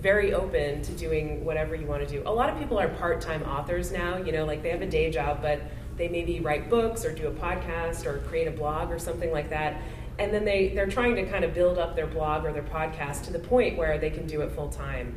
[0.00, 2.22] very open to doing whatever you want to do.
[2.26, 5.10] A lot of people are part-time authors now, you know, like they have a day
[5.10, 5.60] job, but
[5.96, 9.50] they maybe write books or do a podcast or create a blog or something like
[9.50, 9.80] that.
[10.18, 13.24] And then they, they're trying to kind of build up their blog or their podcast
[13.24, 15.16] to the point where they can do it full time.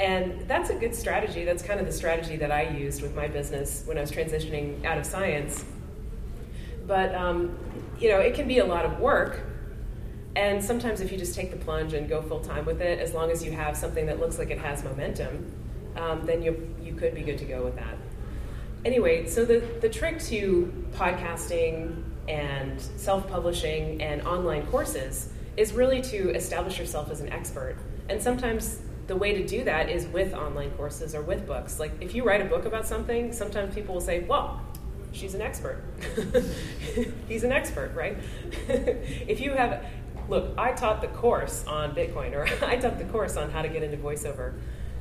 [0.00, 1.44] And that's a good strategy.
[1.44, 4.84] That's kind of the strategy that I used with my business when I was transitioning
[4.84, 5.64] out of science.
[6.86, 7.58] But, um,
[7.98, 9.40] you know, it can be a lot of work.
[10.38, 13.12] And sometimes if you just take the plunge and go full time with it, as
[13.12, 15.52] long as you have something that looks like it has momentum,
[15.96, 17.96] um, then you, you could be good to go with that
[18.84, 26.00] anyway, so the, the trick to podcasting and self publishing and online courses is really
[26.00, 27.76] to establish yourself as an expert.
[28.08, 31.80] And sometimes the way to do that is with online courses or with books.
[31.80, 34.60] Like if you write a book about something, sometimes people will say, well,
[35.12, 35.82] she's an expert.
[37.28, 38.16] He's an expert, right?
[38.68, 39.84] if you have,
[40.28, 43.68] look, I taught the course on Bitcoin or I taught the course on how to
[43.68, 44.54] get into voiceover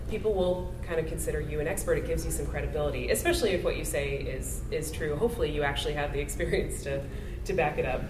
[0.10, 1.98] people will kind of consider you an expert.
[1.98, 5.16] It gives you some credibility, especially if what you say is is true.
[5.16, 7.04] Hopefully, you actually have the experience to
[7.46, 8.02] to back it up.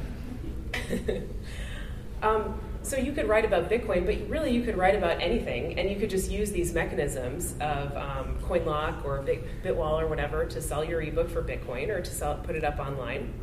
[2.21, 5.89] um, so you could write about Bitcoin, but really you could write about anything, and
[5.89, 10.61] you could just use these mechanisms of um, CoinLock or Bit, Bitwall or whatever to
[10.61, 13.33] sell your ebook for Bitcoin or to sell put it up online,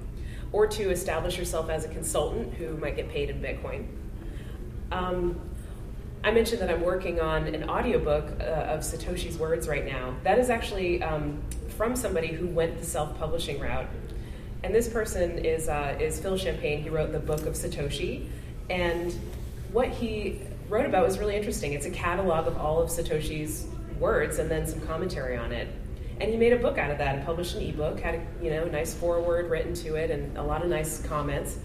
[0.55, 3.89] or to establish yourself as a consultant who might get paid in Bitcoin.
[4.93, 5.41] Um,
[6.23, 10.15] I mentioned that I'm working on an audiobook uh, of Satoshi's words right now.
[10.23, 11.43] That is actually um,
[11.77, 13.89] from somebody who went the self-publishing route.
[14.63, 16.85] And this person is, uh, is Phil Champagne.
[16.85, 18.29] He wrote the Book of Satoshi.
[18.71, 19.13] And
[19.73, 21.73] what he wrote about was really interesting.
[21.73, 23.67] It's a catalog of all of Satoshi's
[23.99, 25.67] words and then some commentary on it.
[26.21, 28.51] And he made a book out of that and published an ebook, had a you
[28.51, 31.59] know, nice foreword written to it and a lot of nice comments.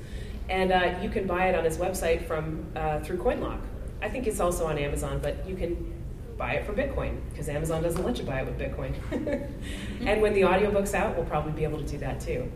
[0.49, 3.61] And uh, you can buy it on his website from uh, through CoinLock.
[4.01, 5.93] I think it's also on Amazon, but you can
[6.37, 8.95] buy it for Bitcoin because Amazon doesn't let you buy it with Bitcoin.
[10.07, 12.49] and when the audiobook's out, we'll probably be able to do that too.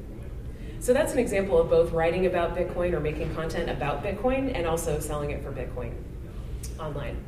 [0.80, 4.66] So that's an example of both writing about Bitcoin or making content about Bitcoin and
[4.66, 5.94] also selling it for Bitcoin
[6.80, 7.24] online.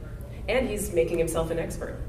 [0.48, 2.00] And he's making himself an expert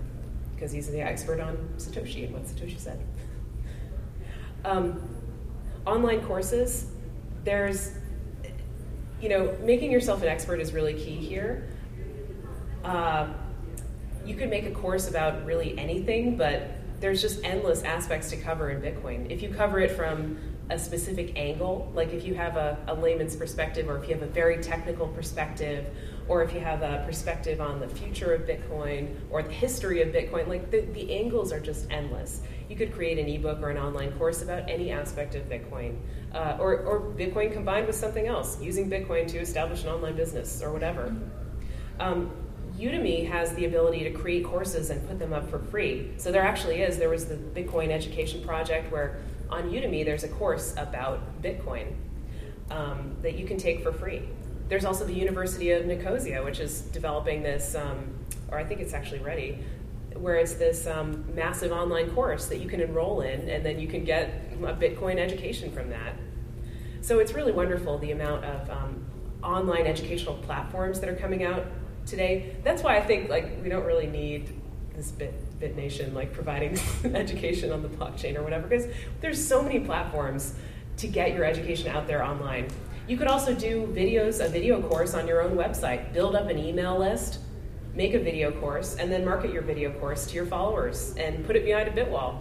[0.56, 2.98] because he's the expert on Satoshi and what Satoshi said.
[4.64, 5.08] Um,
[5.86, 6.86] online courses,
[7.44, 7.92] there's,
[9.20, 11.68] you know, making yourself an expert is really key here.
[12.82, 13.28] Uh,
[14.24, 18.70] you could make a course about really anything, but there's just endless aspects to cover
[18.70, 19.30] in Bitcoin.
[19.30, 20.38] If you cover it from
[20.70, 24.22] a specific angle, like if you have a, a, layman's perspective, or if you have
[24.22, 25.86] a very technical perspective,
[26.28, 30.08] or if you have a perspective on the future of Bitcoin or the history of
[30.08, 32.42] Bitcoin, like the, the angles are just endless.
[32.68, 35.96] You could create an ebook or an online course about any aspect of Bitcoin,
[36.34, 40.62] uh, or, or Bitcoin combined with something else, using Bitcoin to establish an online business
[40.62, 41.14] or whatever.
[42.00, 42.30] Um,
[42.76, 46.12] Udemy has the ability to create courses and put them up for free.
[46.18, 46.98] So there actually is.
[46.98, 49.18] There was the Bitcoin Education Project where
[49.48, 51.94] on Udemy there's a course about Bitcoin
[52.70, 54.28] um, that you can take for free.
[54.68, 58.14] There's also the University of Nicosia, which is developing this, um,
[58.50, 59.58] or I think it's actually ready,
[60.14, 63.86] where it's this um, massive online course that you can enroll in, and then you
[63.86, 64.28] can get
[64.62, 66.16] a Bitcoin education from that.
[67.00, 69.04] So it's really wonderful the amount of um,
[69.42, 71.66] online educational platforms that are coming out
[72.04, 72.56] today.
[72.64, 74.48] That's why I think like we don't really need
[74.96, 76.78] this bit Nation like providing
[77.14, 78.86] education on the blockchain or whatever because
[79.20, 80.54] there's so many platforms
[80.98, 82.68] to get your education out there online.
[83.08, 86.12] You could also do videos, a video course on your own website.
[86.12, 87.38] Build up an email list,
[87.94, 91.54] make a video course, and then market your video course to your followers and put
[91.54, 92.40] it behind a Bitwall.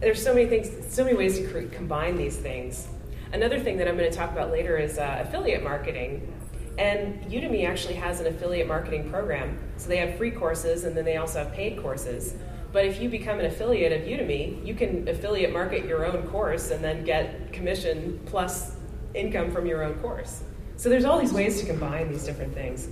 [0.00, 2.88] There's so many things, so many ways to combine these things.
[3.34, 6.32] Another thing that I'm going to talk about later is uh, affiliate marketing.
[6.78, 9.58] And Udemy actually has an affiliate marketing program.
[9.76, 12.34] So they have free courses and then they also have paid courses.
[12.72, 16.70] But if you become an affiliate of Udemy, you can affiliate market your own course
[16.70, 18.76] and then get commission plus
[19.14, 20.42] income from your own course.
[20.76, 22.88] So there's all these ways to combine these different things.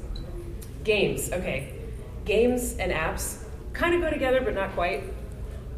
[0.85, 1.75] Games, okay.
[2.25, 5.03] Games and apps kind of go together, but not quite.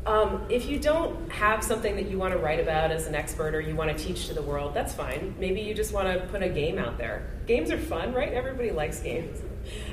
[0.05, 3.55] Um, if you don't have something that you want to write about as an expert
[3.55, 5.34] or you want to teach to the world, that's fine.
[5.38, 7.30] Maybe you just want to put a game out there.
[7.47, 8.32] Games are fun, right?
[8.32, 9.40] Everybody likes games.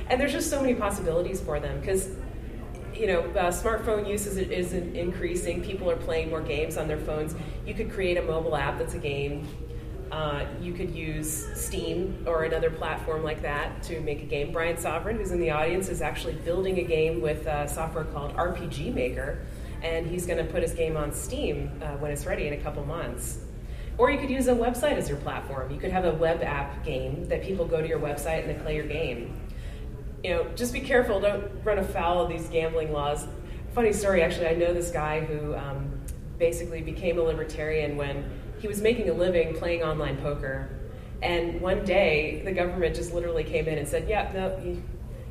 [0.08, 2.08] And there's just so many possibilities for them because,
[2.92, 5.62] you know, uh, smartphone use is, is increasing.
[5.62, 7.36] People are playing more games on their phones.
[7.64, 9.46] You could create a mobile app that's a game.
[10.10, 14.52] Uh, you could use Steam or another platform like that to make a game.
[14.52, 18.92] Brian Sovereign, who's in the audience, is actually building a game with software called RPG
[18.92, 19.38] Maker
[19.82, 22.58] and he's going to put his game on Steam uh, when it's ready in a
[22.58, 23.38] couple months.
[23.98, 25.70] Or you could use a website as your platform.
[25.70, 28.62] You could have a web app game that people go to your website and they
[28.62, 29.38] play your game.
[30.22, 33.26] You know, just be careful, don't run afoul of these gambling laws.
[33.74, 35.90] Funny story, actually, I know this guy who um,
[36.38, 38.30] basically became a libertarian when
[38.60, 40.68] he was making a living playing online poker.
[41.22, 44.82] And one day, the government just literally came in and said, Yeah, no, you,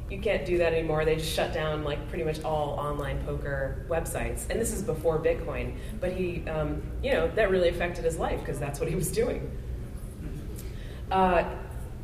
[0.09, 1.05] you can't do that anymore.
[1.05, 5.19] They just shut down like pretty much all online poker websites, and this is before
[5.19, 5.75] Bitcoin.
[5.99, 9.11] But he, um, you know, that really affected his life because that's what he was
[9.11, 9.49] doing.
[11.11, 11.43] Uh,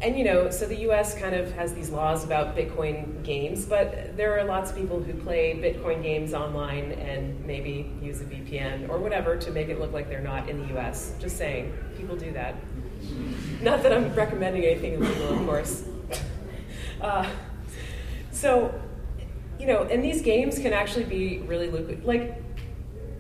[0.02, 1.18] and you know, so the U.S.
[1.18, 5.14] kind of has these laws about Bitcoin games, but there are lots of people who
[5.14, 9.94] play Bitcoin games online and maybe use a VPN or whatever to make it look
[9.94, 11.16] like they're not in the U.S.
[11.20, 12.56] Just saying, people do that.
[13.62, 15.84] Not that I'm recommending anything illegal, of course.
[17.02, 17.30] Uh,
[18.32, 18.74] so,
[19.60, 22.06] you know, and these games can actually be really lucrative.
[22.06, 22.42] Like,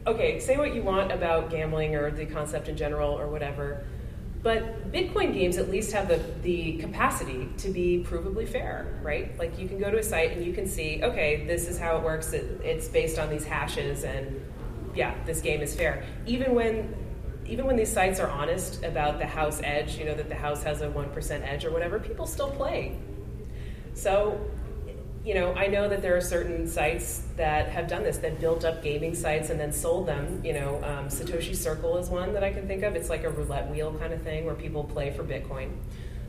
[0.07, 3.85] okay, say what you want about gambling or the concept in general or whatever,
[4.45, 9.35] but Bitcoin games at least have the, the capacity to be provably fair, right?
[9.39, 11.97] Like, you can go to a site and you can see, okay, this is how
[11.97, 14.39] it works, it, it's based on these hashes, and
[14.93, 16.05] yeah, this game is fair.
[16.27, 16.93] Even when
[17.47, 20.61] even when these sites are honest about the house edge, you know, that the house
[20.61, 22.99] has a 1% edge or whatever, people still play.
[23.95, 24.39] So
[25.25, 28.63] you know, I know that there are certain sites that have done this, that built
[28.63, 30.39] up gaming sites and then sold them.
[30.45, 32.95] You know, um, Satoshi Circle is one that I can think of.
[32.95, 35.71] It's like a roulette wheel kind of thing where people play for Bitcoin.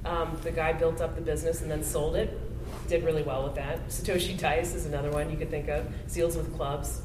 [0.06, 2.40] Um, the guy built up the business and then sold it.
[2.88, 3.86] Did really well with that.
[3.88, 5.86] Satoshi Dice is another one you could think of.
[6.06, 7.02] Seals with clubs.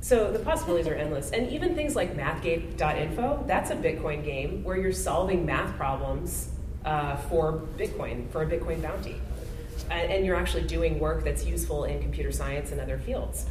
[0.00, 1.30] So the possibilities are endless.
[1.30, 6.50] And even things like mathgate.info, that's a Bitcoin game where you're solving math problems
[6.84, 9.16] uh, for Bitcoin, for a Bitcoin bounty
[9.90, 13.46] and you're actually doing work that's useful in computer science and other fields.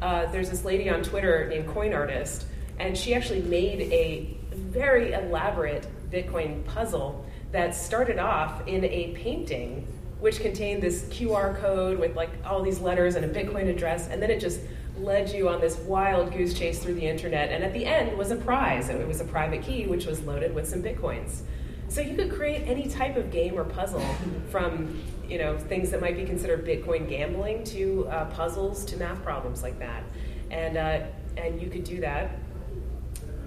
[0.00, 2.46] Uh, there's this lady on Twitter named Coin Artist,
[2.78, 9.86] and she actually made a very elaborate Bitcoin puzzle that started off in a painting
[10.20, 14.20] which contained this QR code with like all these letters and a Bitcoin address, and
[14.20, 14.60] then it just
[14.98, 17.50] led you on this wild goose chase through the internet.
[17.50, 18.88] And at the end was a prize.
[18.88, 21.42] It was a private key, which was loaded with some Bitcoins.
[21.88, 24.04] So you could create any type of game or puzzle
[24.50, 29.22] from you know things that might be considered Bitcoin gambling to uh, puzzles to math
[29.22, 30.02] problems like that,
[30.50, 31.00] and uh,
[31.36, 32.36] and you could do that,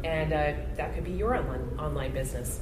[0.04, 2.62] and uh, that could be your online online business.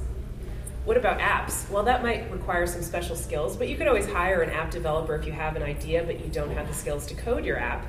[0.84, 1.70] What about apps?
[1.70, 5.14] Well, that might require some special skills, but you could always hire an app developer
[5.14, 7.86] if you have an idea but you don't have the skills to code your app.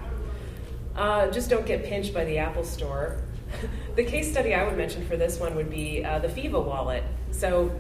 [0.96, 3.18] Uh, just don't get pinched by the Apple Store.
[3.96, 7.04] the case study I would mention for this one would be uh, the Fiva wallet.
[7.32, 7.72] So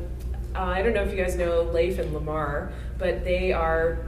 [0.55, 3.99] uh, I don't know if you guys know Leif and Lamar, but they are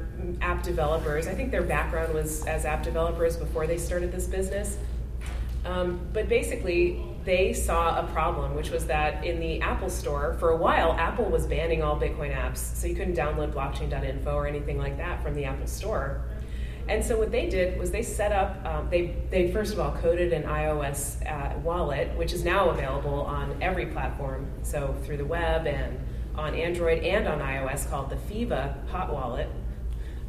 [0.42, 1.28] app developers.
[1.28, 4.78] I think their background was as app developers before they started this business.
[5.66, 10.50] Um, but basically, they saw a problem, which was that in the Apple Store, for
[10.50, 14.78] a while, Apple was banning all Bitcoin apps, so you couldn't download blockchain.info or anything
[14.78, 16.22] like that from the Apple Store.
[16.90, 19.94] And so what they did was they set up, um, they, they first of all
[19.94, 25.26] coded an iOS uh, wallet, which is now available on every platform, so through the
[25.26, 25.98] web and
[26.36, 29.48] on Android and on iOS called the Fiva Hot Wallet.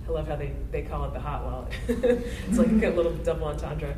[0.07, 1.73] I love how they, they call it the Hot Wallet.
[1.89, 3.97] it's like a little double entendre.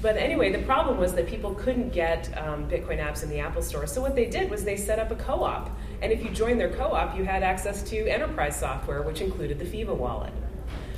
[0.00, 3.60] But anyway, the problem was that people couldn't get um, Bitcoin apps in the Apple
[3.60, 3.86] Store.
[3.86, 5.76] So what they did was they set up a co-op.
[6.00, 9.66] And if you joined their co-op, you had access to enterprise software, which included the
[9.66, 10.32] Fiva wallet.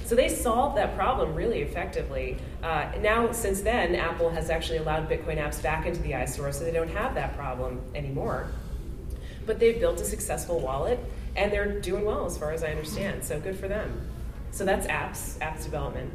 [0.05, 2.37] So they solved that problem really effectively.
[2.63, 6.63] Uh, now, since then, Apple has actually allowed Bitcoin apps back into the iStore, so
[6.65, 8.51] they don't have that problem anymore
[9.47, 10.99] but they've built a successful wallet
[11.37, 13.25] and they're doing well as far as I understand.
[13.25, 14.09] So good for them.
[14.51, 16.13] So that's apps, apps development.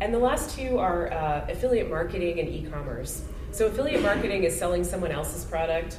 [0.00, 3.24] And the last two are uh, affiliate marketing and e commerce.
[3.52, 5.98] So, affiliate marketing is selling someone else's product,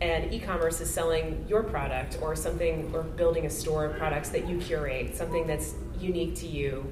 [0.00, 4.28] and e commerce is selling your product or something, or building a store of products
[4.30, 6.88] that you curate, something that's unique to you,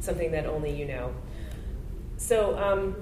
[0.00, 1.12] something that only you know.
[2.16, 2.96] So, um,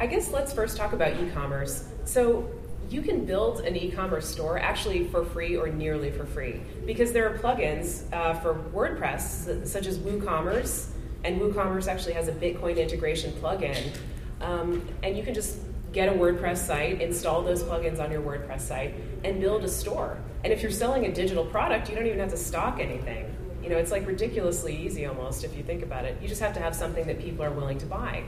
[0.00, 1.88] I guess let's first talk about e commerce.
[2.04, 2.50] So,
[2.90, 7.28] you can build an e-commerce store actually for free or nearly for free because there
[7.28, 10.88] are plugins uh, for WordPress such as WooCommerce,
[11.24, 13.94] and WooCommerce actually has a Bitcoin integration plugin,
[14.40, 15.58] um, and you can just
[15.92, 20.18] get a WordPress site, install those plugins on your WordPress site, and build a store.
[20.44, 23.34] And if you're selling a digital product, you don't even have to stock anything.
[23.62, 26.16] You know, it's like ridiculously easy almost if you think about it.
[26.22, 28.22] You just have to have something that people are willing to buy.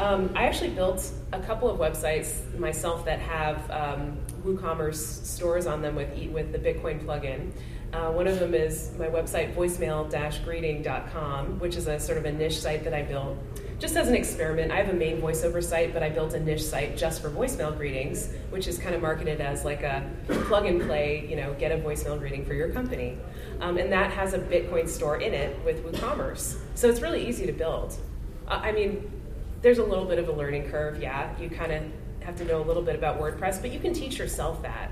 [0.00, 5.82] Um, I actually built a couple of websites myself that have um, WooCommerce stores on
[5.82, 7.50] them with with the Bitcoin plugin.
[7.92, 12.58] Uh, one of them is my website, voicemail-greeting.com, which is a sort of a niche
[12.58, 13.36] site that I built
[13.78, 14.72] just as an experiment.
[14.72, 17.76] I have a main voiceover site, but I built a niche site just for voicemail
[17.76, 21.72] greetings, which is kind of marketed as like a plug and play, you know, get
[21.72, 23.18] a voicemail greeting for your company.
[23.60, 26.56] Um, and that has a Bitcoin store in it with WooCommerce.
[26.74, 27.98] So it's really easy to build.
[28.48, 29.19] Uh, I mean,
[29.62, 31.36] there's a little bit of a learning curve, yeah.
[31.38, 31.82] You kind of
[32.20, 34.90] have to know a little bit about WordPress, but you can teach yourself that.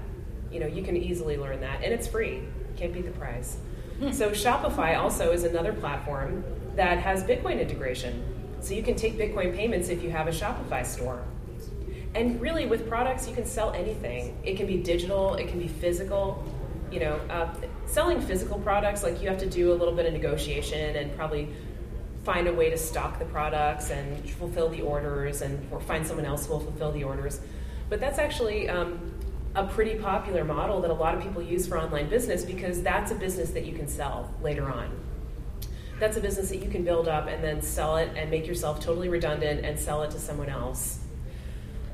[0.50, 2.42] You know, you can easily learn that, and it's free.
[2.76, 3.58] Can't beat the price.
[3.98, 4.12] Hmm.
[4.12, 6.44] So Shopify also is another platform
[6.76, 8.22] that has Bitcoin integration.
[8.60, 11.22] So you can take Bitcoin payments if you have a Shopify store.
[12.14, 14.38] And really, with products, you can sell anything.
[14.42, 16.44] It can be digital, it can be physical.
[16.90, 17.52] You know, uh,
[17.86, 21.50] selling physical products, like you have to do a little bit of negotiation and probably
[22.28, 26.26] find a way to stock the products and fulfill the orders, and or find someone
[26.26, 27.40] else who will fulfill the orders.
[27.88, 29.14] But that's actually um,
[29.54, 33.12] a pretty popular model that a lot of people use for online business because that's
[33.12, 34.90] a business that you can sell later on.
[35.98, 38.78] That's a business that you can build up and then sell it and make yourself
[38.78, 40.98] totally redundant and sell it to someone else.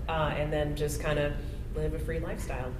[0.09, 1.33] Uh, and then just kind of
[1.77, 2.73] live a free lifestyle.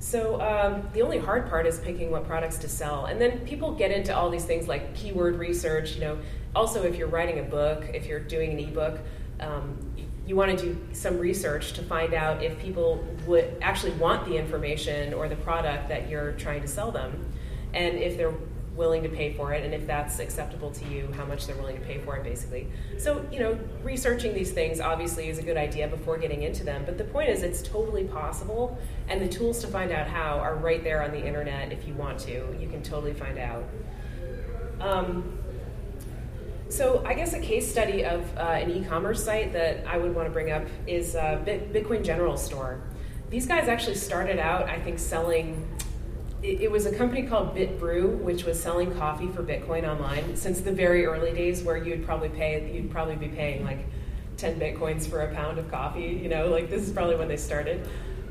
[0.00, 3.72] So um, the only hard part is picking what products to sell, and then people
[3.72, 5.94] get into all these things like keyword research.
[5.94, 6.18] You know,
[6.54, 9.00] also if you're writing a book, if you're doing an ebook,
[9.40, 9.76] um,
[10.26, 14.36] you want to do some research to find out if people would actually want the
[14.36, 17.32] information or the product that you're trying to sell them,
[17.74, 18.34] and if they're
[18.78, 21.76] willing to pay for it and if that's acceptable to you how much they're willing
[21.76, 22.68] to pay for it basically.
[22.96, 26.84] So you know researching these things obviously is a good idea before getting into them
[26.86, 30.54] but the point is it's totally possible and the tools to find out how are
[30.54, 32.56] right there on the internet if you want to.
[32.58, 33.64] You can totally find out.
[34.80, 35.38] Um,
[36.68, 40.28] so I guess a case study of uh, an e-commerce site that I would want
[40.28, 42.82] to bring up is uh, Bitcoin General Store.
[43.30, 45.66] These guys actually started out, I think, selling
[46.42, 50.72] it, was a company called BitBrew, which was selling coffee for Bitcoin online since the
[50.72, 53.84] very early days, where you'd probably pay, you'd probably be paying like
[54.36, 56.20] 10 bitcoins for a pound of coffee.
[56.22, 57.88] You know, like this is probably when they started.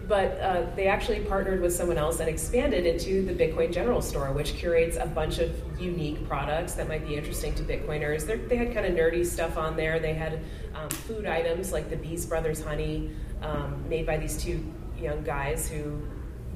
[0.08, 4.32] But uh, they actually partnered with someone else and expanded into the Bitcoin General Store,
[4.32, 8.26] which curates a bunch of unique products that might be interesting to Bitcoiners.
[8.26, 10.00] They're, they had kind of nerdy stuff on there.
[10.00, 10.40] They had
[10.76, 14.64] um, food items like the Bees Brothers honey, um, made by these two
[14.98, 16.02] young guys who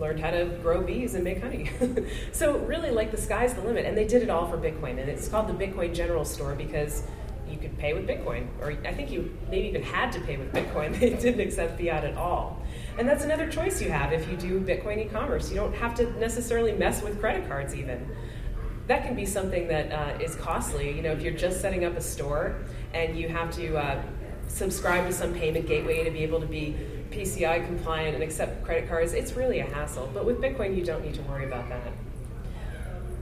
[0.02, 1.70] learned how to grow bees and make honey.
[2.34, 5.08] so really, like the sky's the limit, and they did it all for Bitcoin, and
[5.08, 7.04] it's called the Bitcoin General Store because
[7.48, 10.52] you could pay with Bitcoin, or I think you maybe even had to pay with
[10.52, 10.92] Bitcoin.
[11.00, 12.62] They didn't accept fiat at all,
[12.98, 15.50] and that's another choice you have if you do Bitcoin e-commerce.
[15.50, 18.10] You don't have to necessarily mess with credit cards even.
[18.88, 20.92] That can be something that uh, is costly.
[20.96, 22.56] You know, if you're just setting up a store
[22.94, 24.02] and you have to uh,
[24.48, 26.76] subscribe to some payment gateway to be able to be
[27.12, 30.10] PCI compliant and accept credit cards, it's really a hassle.
[30.14, 31.92] But with Bitcoin, you don't need to worry about that.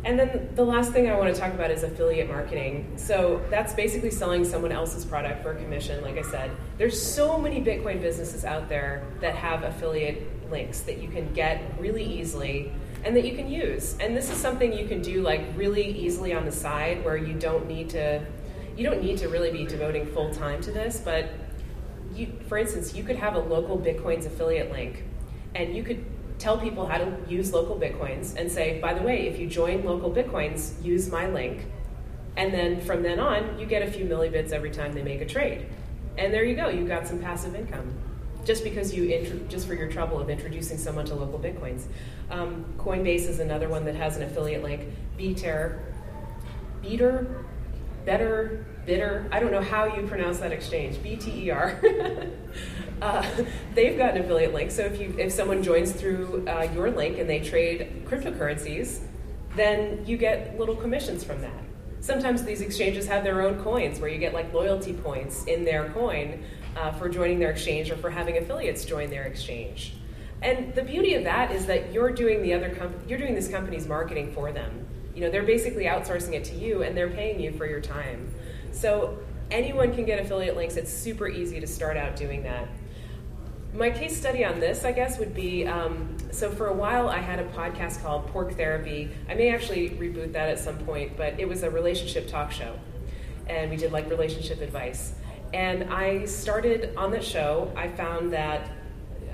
[0.06, 2.94] And then the last thing I want to talk about is affiliate marketing.
[2.96, 6.52] So that's basically selling someone else's product for a commission, like I said.
[6.78, 11.62] There's so many Bitcoin businesses out there that have affiliate links that you can get
[11.80, 12.72] really easily
[13.04, 13.98] and that you can use.
[14.00, 17.34] And this is something you can do like really easily on the side where you
[17.34, 18.26] don't need to
[18.78, 21.30] you don't need to really be devoting full time to this, but
[22.20, 25.04] you, for instance, you could have a LocalBitcoins affiliate link,
[25.56, 26.06] and you could
[26.38, 30.84] tell people how to use LocalBitcoins and say, by the way, if you join LocalBitcoins,
[30.84, 31.66] use my link.
[32.38, 35.26] And then from then on, you get a few millibits every time they make a
[35.26, 35.66] trade.
[36.18, 37.94] And there you go, you've got some passive income.
[38.46, 41.84] Just because you, intro- just for your trouble of introducing someone to LocalBitcoins.
[42.32, 44.86] Um, Coinbase is another one that has an affiliate link.
[45.18, 45.94] Beater,
[46.82, 47.44] Beater,
[48.06, 51.80] Better, Bitter, I don't know how you pronounce that exchange, B T E R.
[53.02, 53.26] Uh,
[53.76, 54.70] they've got an affiliate link.
[54.70, 59.00] So if you if someone joins through uh, your link and they trade cryptocurrencies,
[59.56, 61.64] then you get little commissions from that.
[62.02, 65.88] Sometimes these exchanges have their own coins where you get like loyalty points in their
[65.92, 66.44] coin
[66.76, 69.94] uh, for joining their exchange or for having affiliates join their exchange.
[70.42, 73.48] And the beauty of that is that you're doing the other comp- you're doing this
[73.48, 74.86] company's marketing for them.
[75.16, 78.34] You know, they're basically outsourcing it to you and they're paying you for your time.
[78.80, 79.18] So
[79.52, 80.78] anyone can get affiliate links.
[80.78, 82.70] It's super easy to start out doing that.
[83.74, 87.18] My case study on this, I guess, would be um, so for a while I
[87.18, 89.12] had a podcast called Pork Therapy.
[89.28, 92.80] I may actually reboot that at some point, but it was a relationship talk show.
[93.48, 95.14] And we did like relationship advice.
[95.54, 98.72] And I started on that show, I found that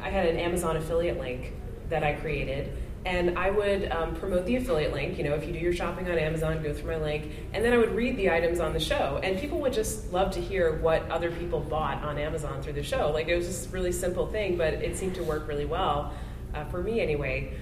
[0.02, 1.54] I had an Amazon affiliate link
[1.90, 2.76] that I created
[3.06, 5.18] and I would um, promote the affiliate link.
[5.18, 7.72] You know, if you do your shopping on Amazon, go through my link, and then
[7.72, 9.20] I would read the items on the show.
[9.22, 12.84] And people would just love to hear what other people bought on Amazon through the
[12.84, 13.12] show.
[13.12, 16.14] Like it was just really simple thing, but it seemed to work really well
[16.56, 17.56] uh, for me anyway.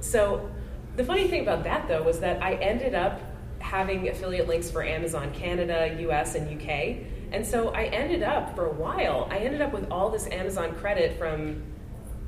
[0.00, 0.50] So
[0.96, 3.20] the funny thing about that though was that I ended up
[3.60, 6.96] having affiliate links for Amazon Canada, US, and UK.
[7.30, 10.74] And so I ended up for a while, I ended up with all this Amazon
[10.74, 11.62] credit from,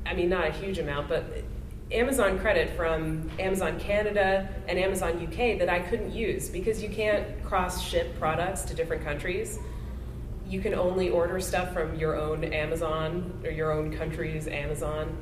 [0.05, 1.25] I mean, not a huge amount, but
[1.91, 7.43] Amazon credit from Amazon Canada and Amazon UK that I couldn't use because you can't
[7.43, 9.59] cross ship products to different countries.
[10.47, 15.17] You can only order stuff from your own Amazon or your own country's Amazon.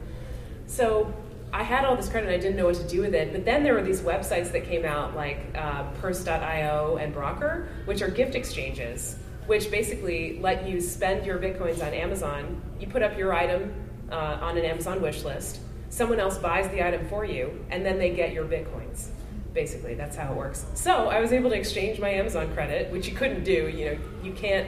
[0.67, 1.11] So
[1.51, 3.31] I had all this credit, I didn't know what to do with it.
[3.31, 8.03] But then there were these websites that came out like uh, Purse.io and Brawker, which
[8.03, 9.15] are gift exchanges,
[9.47, 12.61] which basically let you spend your bitcoins on Amazon.
[12.79, 13.73] You put up your item
[14.11, 17.97] uh, on an Amazon wish list someone else buys the item for you, and then
[17.97, 19.07] they get your bitcoins.
[19.53, 20.65] Basically, that's how it works.
[20.75, 23.67] So I was able to exchange my Amazon credit, which you couldn't do.
[23.67, 24.67] You know, you can't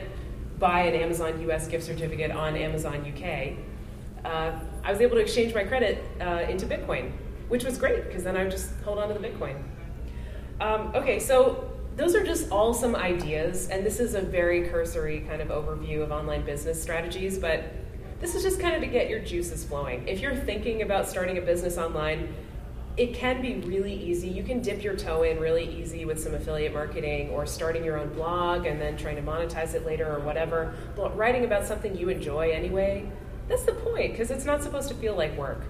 [0.57, 3.57] buy an Amazon US gift certificate on Amazon UK.
[4.26, 7.11] Uh, I was able to exchange my credit uh, into Bitcoin,
[7.47, 9.61] which was great because then I would just hold on to the Bitcoin.
[10.59, 15.22] Um, okay, so those are just all some ideas, and this is a very cursory
[15.22, 17.63] kind of overview of online business strategies, but
[18.22, 20.07] this is just kind of to get your juices flowing.
[20.07, 22.34] If you're thinking about starting a business online,
[22.95, 24.28] it can be really easy.
[24.28, 27.97] You can dip your toe in really easy with some affiliate marketing or starting your
[27.97, 30.76] own blog and then trying to monetize it later or whatever.
[30.95, 33.09] But writing about something you enjoy anyway,
[33.47, 35.63] that's the point because it's not supposed to feel like work.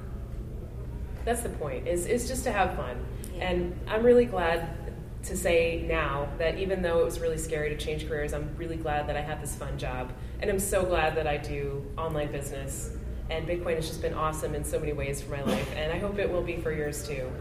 [1.23, 3.05] That's the point, is, is just to have fun.
[3.39, 4.75] And I'm really glad
[5.23, 8.75] to say now that even though it was really scary to change careers, I'm really
[8.75, 10.11] glad that I had this fun job.
[10.41, 12.91] And I'm so glad that I do online business.
[13.29, 15.69] And Bitcoin has just been awesome in so many ways for my life.
[15.75, 17.31] And I hope it will be for yours too.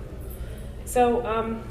[0.85, 1.63] So, um,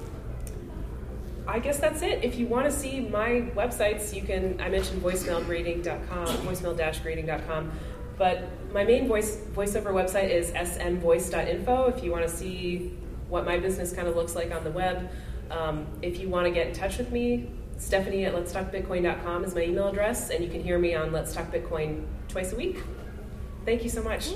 [1.47, 2.23] I guess that's it.
[2.23, 7.71] If you want to see my websites, you can, I mentioned voicemailgrading.com, voicemail-greeting.com.
[8.19, 12.95] But my main voice voiceover website is smvoice.info if you want to see
[13.29, 15.09] what my business kind of looks like on the web.
[15.49, 17.49] Um, if you want to get in touch with me,
[17.79, 21.49] Stephanie at letstalkbitcoin.com is my email address, and you can hear me on Let's Talk
[21.51, 22.83] Bitcoin twice a week.
[23.65, 24.31] Thank you so much.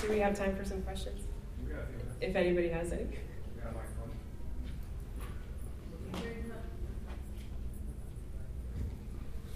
[0.00, 1.22] Do we have time for some questions?
[2.20, 3.06] If anybody has any.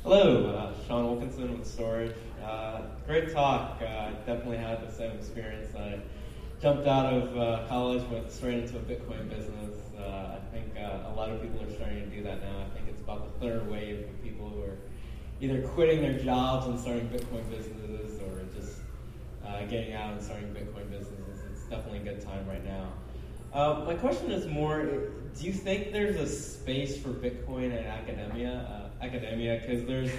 [0.02, 2.12] Hello, uh, Shawn Wilkinson with Storj.
[2.44, 3.80] Uh, great talk.
[3.80, 5.74] Uh, definitely had the same experience.
[5.76, 6.00] I
[6.60, 9.80] jumped out of uh, college, went straight into a Bitcoin business.
[9.98, 12.66] Uh, I think uh, a lot of people are starting to do that now.
[12.66, 14.76] I think it's about the third wave of people who are
[15.40, 18.80] either quitting their jobs and starting Bitcoin businesses or just
[19.46, 21.40] uh, getting out and starting Bitcoin businesses.
[21.50, 22.92] It's definitely a good time right now.
[23.54, 28.90] Uh, my question is more: Do you think there's a space for Bitcoin in academia?
[29.00, 30.10] Uh, academia, because there's.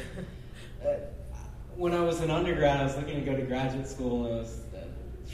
[1.76, 4.38] when I was an undergrad, I was looking to go to graduate school, and I
[4.40, 4.60] was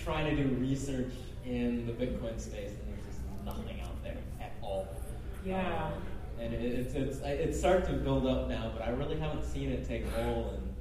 [0.04, 1.14] trying to do research
[1.46, 4.88] in the Bitcoin space, and there's just nothing out there at all.
[5.46, 5.86] Yeah.
[5.86, 5.94] Um,
[6.40, 9.70] and it, it's, it's, it's starting to build up now, but I really haven't seen
[9.72, 10.76] it take hold in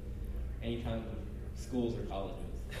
[0.63, 2.43] any kind of schools or colleges.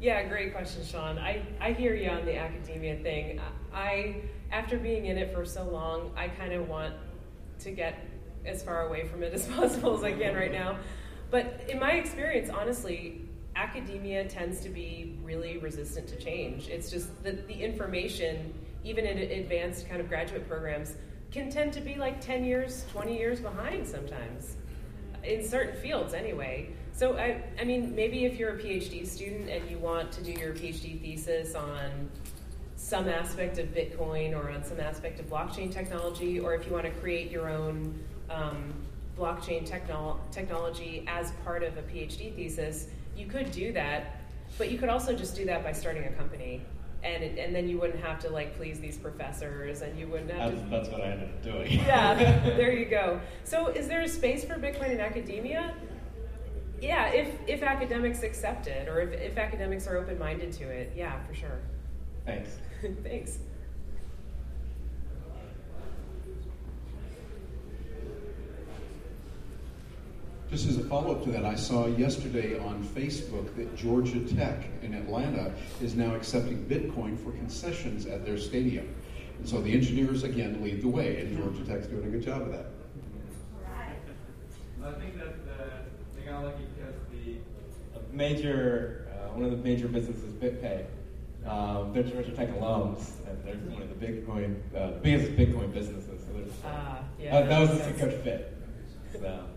[0.00, 1.18] Yeah, great question, Shawn.
[1.18, 3.40] I, I hear you on the academia thing.
[3.72, 4.16] I,
[4.50, 6.94] after being in it for so long, I kind of want
[7.60, 8.04] to get
[8.44, 10.76] as far away from it as possible as I can right now.
[11.30, 13.23] But in my experience, honestly,
[13.56, 16.68] academia tends to be really resistant to change.
[16.68, 18.52] It's just that the information,
[18.84, 20.94] even in advanced kind of graduate programs,
[21.30, 24.56] can tend to be like 10 years, 20 years behind sometimes,
[25.22, 26.70] in certain fields anyway.
[26.92, 30.30] So, I, I mean, maybe if you're a PhD student and you want to do
[30.32, 32.08] your PhD thesis on
[32.76, 36.84] some aspect of Bitcoin or on some aspect of blockchain technology, or if you want
[36.84, 37.98] to create your own
[38.30, 38.72] um,
[39.18, 44.20] blockchain technolo- technology as part of a PhD thesis, you could do that,
[44.58, 46.62] but you could also just do that by starting a company.
[47.02, 50.52] And, and then you wouldn't have to like please these professors and you wouldn't have
[50.52, 51.72] that's, to that's what I ended up doing.
[51.72, 52.14] Yeah
[52.56, 53.20] there you go.
[53.44, 55.74] So is there a space for bitcoin in academia?
[56.80, 60.94] Yeah if if academics accept it or if, if academics are open-minded to it.
[60.96, 61.60] Yeah for sure.
[62.24, 62.56] Thanks.
[63.02, 63.38] Thanks
[70.54, 74.94] Just as a follow-up to that, I saw yesterday on Facebook that Georgia Tech in
[74.94, 75.52] Atlanta
[75.82, 78.94] is now accepting Bitcoin for concessions at their stadium.
[79.40, 82.42] And so the engineers again lead the way, and Georgia Tech's doing a good job
[82.42, 82.66] of that.
[83.66, 85.64] I think that uh,
[86.14, 90.84] they got lucky because the major, uh, one of the major businesses, BitPay.
[91.44, 96.20] Um, they're Georgia Tech alums, and they're one of the Bitcoin, uh, biggest Bitcoin businesses.
[96.24, 97.40] So there's- Ah, yeah.
[97.40, 98.56] that, that was a good fit.
[99.14, 99.53] So, I'd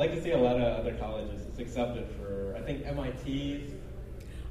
[0.00, 3.74] like to see a lot of other colleges It's accepted for, I think MIT.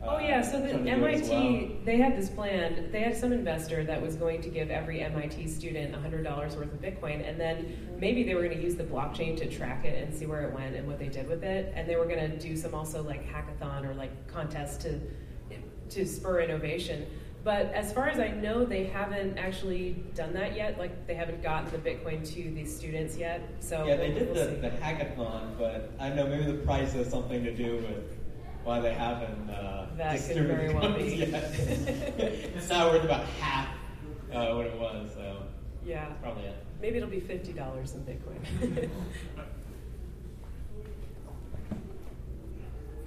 [0.01, 1.77] Oh yeah, uh, so the trying to do it as MIT well.
[1.85, 2.89] they had this plan.
[2.91, 6.71] They had some investor that was going to give every MIT student hundred dollars worth
[6.71, 10.01] of Bitcoin, and then maybe they were going to use the blockchain to track it
[10.01, 11.73] and see where it went and what they did with it.
[11.75, 15.01] And they were going to do some also like hackathon or like contest to
[15.89, 17.07] to spur innovation.
[17.43, 20.77] But as far as I know, they haven't actually done that yet.
[20.77, 23.41] Like they haven't gotten the Bitcoin to the students yet.
[23.59, 24.61] So Yeah, they did we'll the, see.
[24.61, 28.17] the hackathon, but I don't know, maybe the price has something to do with
[28.65, 31.31] why they haven't uh, That distributed very well yet.
[31.57, 33.67] it's now worth about half
[34.33, 35.43] uh, what it was, so
[35.85, 36.55] yeah, probably it.
[36.81, 38.89] maybe it'll be fifty dollars in Bitcoin.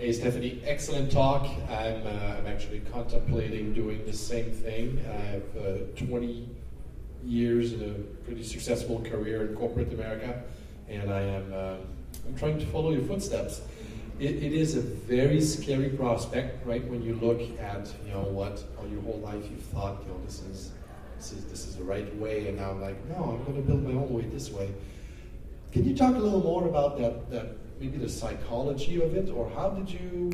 [0.03, 1.49] Hey Stephanie, excellent talk.
[1.71, 5.01] I'm, uh, I'm actually contemplating doing the same thing.
[5.09, 6.49] I have uh, 20
[7.25, 10.43] years in a pretty successful career in corporate America,
[10.89, 11.79] and I am um,
[12.27, 13.61] I'm trying to follow your footsteps.
[14.19, 16.85] It, it is a very scary prospect, right?
[16.89, 20.21] When you look at you know what all your whole life you've thought, you know,
[20.27, 20.73] this is
[21.17, 23.63] this is this is the right way, and now I'm like, no, I'm going to
[23.63, 24.69] build my own way this way.
[25.71, 29.51] Can you talk a little more about that, that maybe the psychology of it, or
[29.51, 30.31] how did you,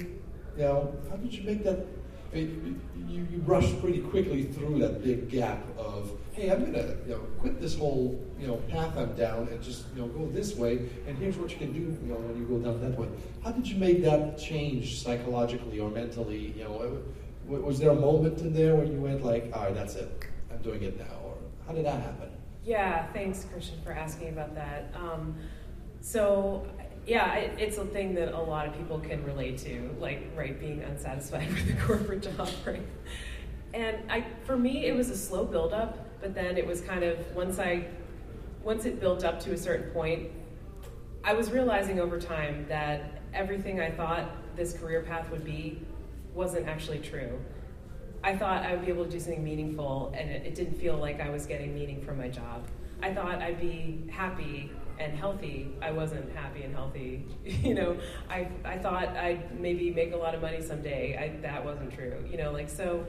[0.57, 1.87] you know, how did you make that?
[2.35, 2.77] You,
[3.09, 7.59] you rushed pretty quickly through that big gap of, hey, I'm gonna, you know, quit
[7.59, 10.91] this whole, you know, path I'm down and just, you know, go this way.
[11.07, 13.09] And here's what you can do, you know, when you go down that way.
[13.43, 16.53] How did you make that change psychologically or mentally?
[16.55, 17.03] You know,
[17.47, 20.61] was there a moment in there when you went like, all right, that's it, I'm
[20.61, 21.35] doing it now, or
[21.67, 22.29] how did that happen?
[22.63, 24.93] Yeah, thanks, Christian, for asking about that.
[24.95, 25.35] Um,
[26.03, 26.67] so,
[27.09, 30.61] yeah, it, it's a thing that a lot of people can relate to, like, right,
[30.61, 32.83] being unsatisfied with the corporate job, right?
[33.73, 37.19] And I, for me, it was a slow buildup, but then it was kind of
[37.35, 37.87] once I,
[38.63, 40.31] once it built up to a certain point,
[41.25, 45.81] I was realizing over time that everything I thought this career path would be
[46.35, 47.41] wasn't actually true.
[48.23, 50.99] I thought I would be able to do something meaningful, and it, it didn't feel
[50.99, 52.67] like I was getting meaning from my job.
[53.03, 55.71] I thought I'd be happy and healthy.
[55.81, 57.27] I wasn't happy and healthy.
[57.45, 57.97] you know,
[58.29, 61.17] I, I thought I'd maybe make a lot of money someday.
[61.17, 62.25] I, that wasn't true.
[62.31, 63.07] You know, like so.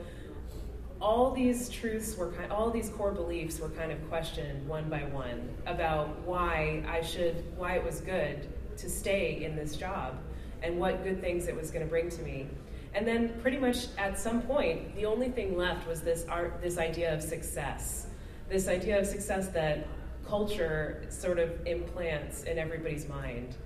[1.00, 5.04] All these truths were kind, all these core beliefs were kind of questioned one by
[5.04, 10.18] one about why I should, why it was good to stay in this job,
[10.62, 12.48] and what good things it was going to bring to me.
[12.94, 16.76] And then pretty much at some point, the only thing left was this art, this
[16.76, 18.08] idea of success,
[18.48, 19.86] this idea of success that
[20.30, 23.56] culture sort of implants in everybody's mind.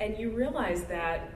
[0.00, 1.30] And you realize that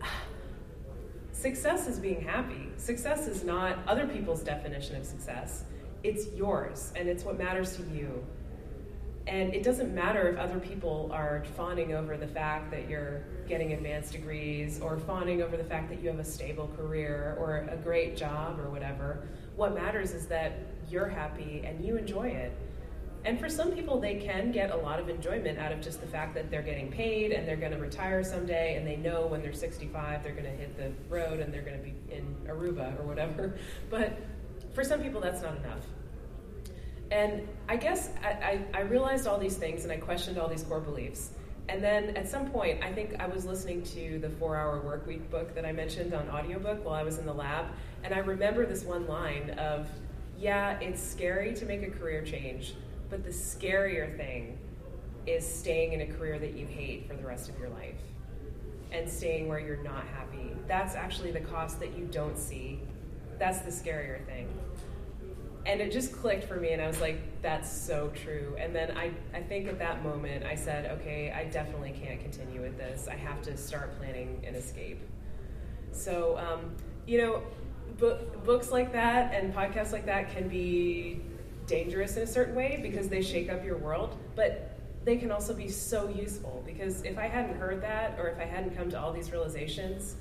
[1.32, 2.70] success is being happy.
[2.78, 5.64] Success is not other people's definition of success.
[6.02, 8.24] It's yours, and it's what matters to you.
[9.26, 13.74] And it doesn't matter if other people are fawning over the fact that you're getting
[13.74, 17.76] advanced degrees or fawning over the fact that you have a stable career or a
[17.76, 19.28] great job or whatever.
[19.56, 20.52] What matters is that
[20.88, 22.56] you're happy and you enjoy it.
[23.24, 26.06] And for some people, they can get a lot of enjoyment out of just the
[26.06, 29.42] fact that they're getting paid and they're going to retire someday and they know when
[29.42, 32.98] they're 65 they're going to hit the road and they're going to be in Aruba
[32.98, 33.54] or whatever.
[33.90, 34.18] But
[34.72, 35.84] for some people, that's not enough.
[37.10, 40.62] And I guess I, I, I realized all these things and I questioned all these
[40.62, 41.32] core beliefs.
[41.68, 45.30] And then at some point, I think I was listening to the Four Hour workweek
[45.30, 47.66] book that I mentioned on audiobook while I was in the lab.
[48.02, 49.88] And I remember this one line of,
[50.38, 52.74] yeah, it's scary to make a career change,
[53.10, 54.58] but the scarier thing
[55.26, 58.00] is staying in a career that you hate for the rest of your life
[58.92, 60.50] and staying where you're not happy.
[60.66, 62.80] That's actually the cost that you don't see.
[63.38, 64.48] That's the scarier thing
[65.66, 68.96] and it just clicked for me and i was like that's so true and then
[68.96, 73.08] i, I think at that moment i said okay i definitely can't continue with this
[73.08, 75.00] i have to start planning an escape
[75.92, 76.70] so um,
[77.06, 77.42] you know
[77.98, 81.20] book, books like that and podcasts like that can be
[81.70, 85.54] dangerous in a certain way because they shake up your world but they can also
[85.54, 89.00] be so useful because if i hadn't heard that or if i hadn't come to
[89.00, 90.16] all these realizations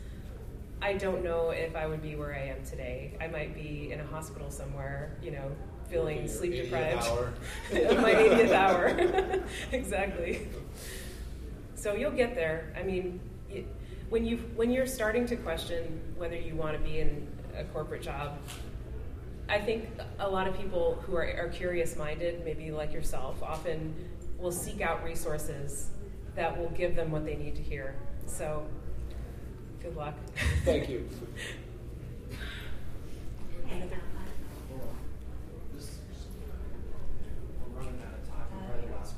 [0.82, 3.14] I don't know if I would be where I am today.
[3.20, 5.52] I might be in a hospital somewhere, you know,
[5.90, 7.06] feeling sleep deprived.
[7.72, 9.44] My 80th hour.
[9.72, 10.48] exactly.
[11.76, 12.74] So you'll get there.
[12.78, 13.20] I mean,
[14.10, 17.28] when you when you're starting to question whether you want to be in
[17.58, 18.38] a corporate job,
[19.50, 19.90] I think
[20.20, 23.96] a lot of people who are, are curious minded, maybe like yourself, often
[24.38, 25.90] will seek out resources
[26.36, 27.96] that will give them what they need to hear.
[28.26, 28.66] So
[29.82, 30.14] Good luck.
[30.66, 31.08] Thank you.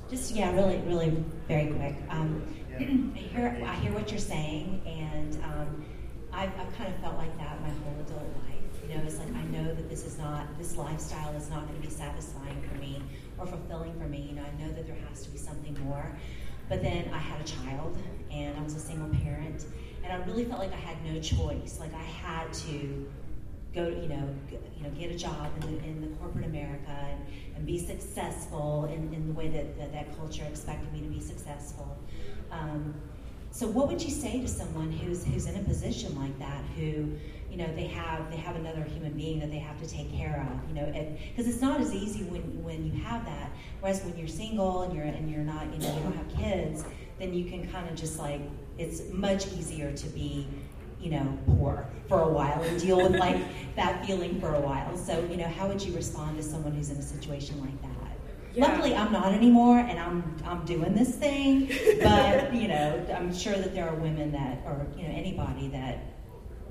[0.10, 1.96] Just yeah, really, really very quick.
[2.10, 2.44] Um,
[2.78, 5.86] I hear I hear what you're saying, and um,
[6.34, 8.51] I've, I've kind of felt like that my whole adult life.
[9.00, 11.94] It's like I know that this is not this lifestyle is not going to be
[11.94, 13.02] satisfying for me
[13.38, 14.28] or fulfilling for me.
[14.30, 16.06] You know, I know that there has to be something more.
[16.70, 17.98] But then I had a child,
[18.32, 19.66] and I was a single parent,
[20.04, 21.78] and I really felt like I had no choice.
[21.80, 23.12] Like I had to
[23.74, 24.36] go, you know,
[24.78, 27.20] you know, get a job in the, in the corporate America and,
[27.56, 31.20] and be successful in, in the way that, that that culture expected me to be
[31.20, 31.98] successful.
[32.52, 32.94] Um,
[33.52, 37.12] so, what would you say to someone who's who's in a position like that, who,
[37.50, 40.48] you know, they have they have another human being that they have to take care
[40.50, 40.86] of, you know,
[41.30, 43.52] because it's not as easy when when you have that.
[43.82, 46.86] Whereas when you're single and you're and you're not, you know, you don't have kids,
[47.20, 48.42] then you can kind of just like
[48.78, 50.48] it's much easier to be
[51.02, 53.38] you know, poor for a while and deal with like
[53.76, 54.96] that feeling for a while.
[54.96, 58.01] So, you know, how would you respond to someone who's in a situation like that?
[58.54, 58.68] Yeah.
[58.68, 61.72] Luckily, I'm not anymore, and I'm I'm doing this thing.
[62.02, 66.00] But you know, I'm sure that there are women that, or you know, anybody that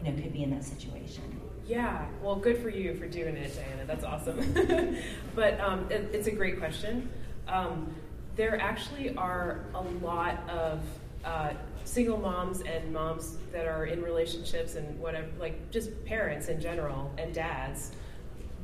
[0.04, 1.40] you know could be in that situation.
[1.66, 3.84] Yeah, well, good for you for doing it, Diana.
[3.86, 4.96] That's awesome.
[5.36, 7.08] but um, it, it's a great question.
[7.46, 7.94] Um,
[8.36, 10.80] there actually are a lot of
[11.24, 11.52] uh,
[11.84, 17.12] single moms and moms that are in relationships and whatever, like just parents in general
[17.18, 17.92] and dads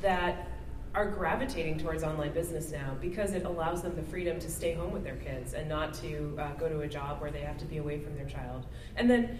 [0.00, 0.48] that
[0.96, 4.90] are gravitating towards online business now because it allows them the freedom to stay home
[4.92, 7.66] with their kids and not to uh, go to a job where they have to
[7.66, 8.64] be away from their child.
[8.96, 9.38] And then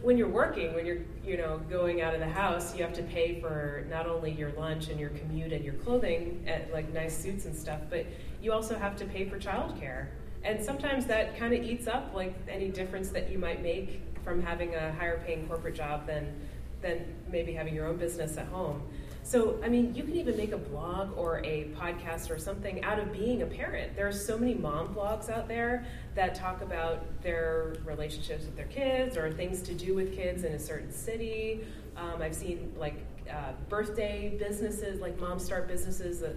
[0.00, 3.02] when you're working, when you're you know going out of the house, you have to
[3.02, 7.16] pay for not only your lunch and your commute and your clothing, and, like nice
[7.16, 8.06] suits and stuff, but
[8.42, 10.06] you also have to pay for childcare.
[10.42, 14.40] And sometimes that kind of eats up like any difference that you might make from
[14.40, 16.34] having a higher paying corporate job than
[16.80, 18.82] than maybe having your own business at home.
[19.24, 22.98] So, I mean, you can even make a blog or a podcast or something out
[22.98, 23.96] of being a parent.
[23.96, 28.66] There are so many mom blogs out there that talk about their relationships with their
[28.66, 31.66] kids or things to do with kids in a certain city.
[31.96, 36.36] Um, I've seen like uh, birthday businesses, like mom start businesses that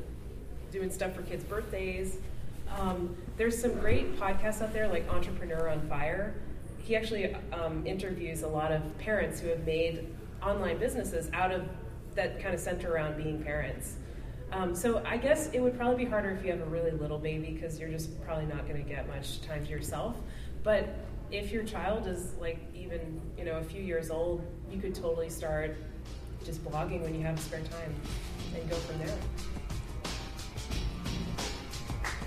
[0.72, 2.20] doing stuff for kids' birthdays.
[2.80, 6.36] Um, there's some great podcasts out there, like Entrepreneur on Fire.
[6.78, 10.08] He actually um, interviews a lot of parents who have made
[10.42, 11.68] online businesses out of
[12.18, 13.95] that kind of center around being parents.
[14.51, 17.18] Um, so I guess it would probably be harder if you have a really little
[17.18, 20.15] baby because you're just probably not going to get much time to yourself.
[20.63, 20.89] But
[21.32, 25.30] if your child is like even you know a few years old, you could totally
[25.30, 25.76] start
[26.45, 27.93] just blogging when you have spare time
[28.55, 29.18] and go from there.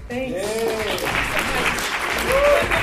[0.08, 0.46] Thanks.
[2.30, 2.79] Thanks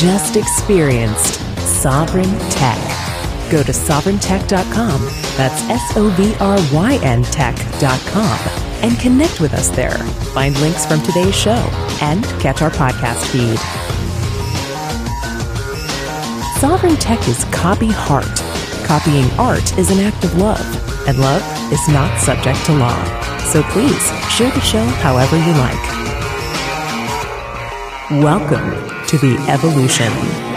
[0.00, 2.80] just experienced Sovryn Tech.
[3.50, 5.02] Go to sovryntech.com,
[5.36, 8.38] that's S O V R Y N tech.com,
[8.82, 9.98] and connect with us there.
[10.32, 11.68] Find links from today's show
[12.00, 13.58] and catch our podcast feed.
[16.58, 18.24] Sovryn Tech is copy heart.
[18.86, 23.04] Copying art is an act of love, and love is not subject to law.
[23.52, 26.00] So please share the show however you like.
[28.22, 30.49] Welcome to the evolution.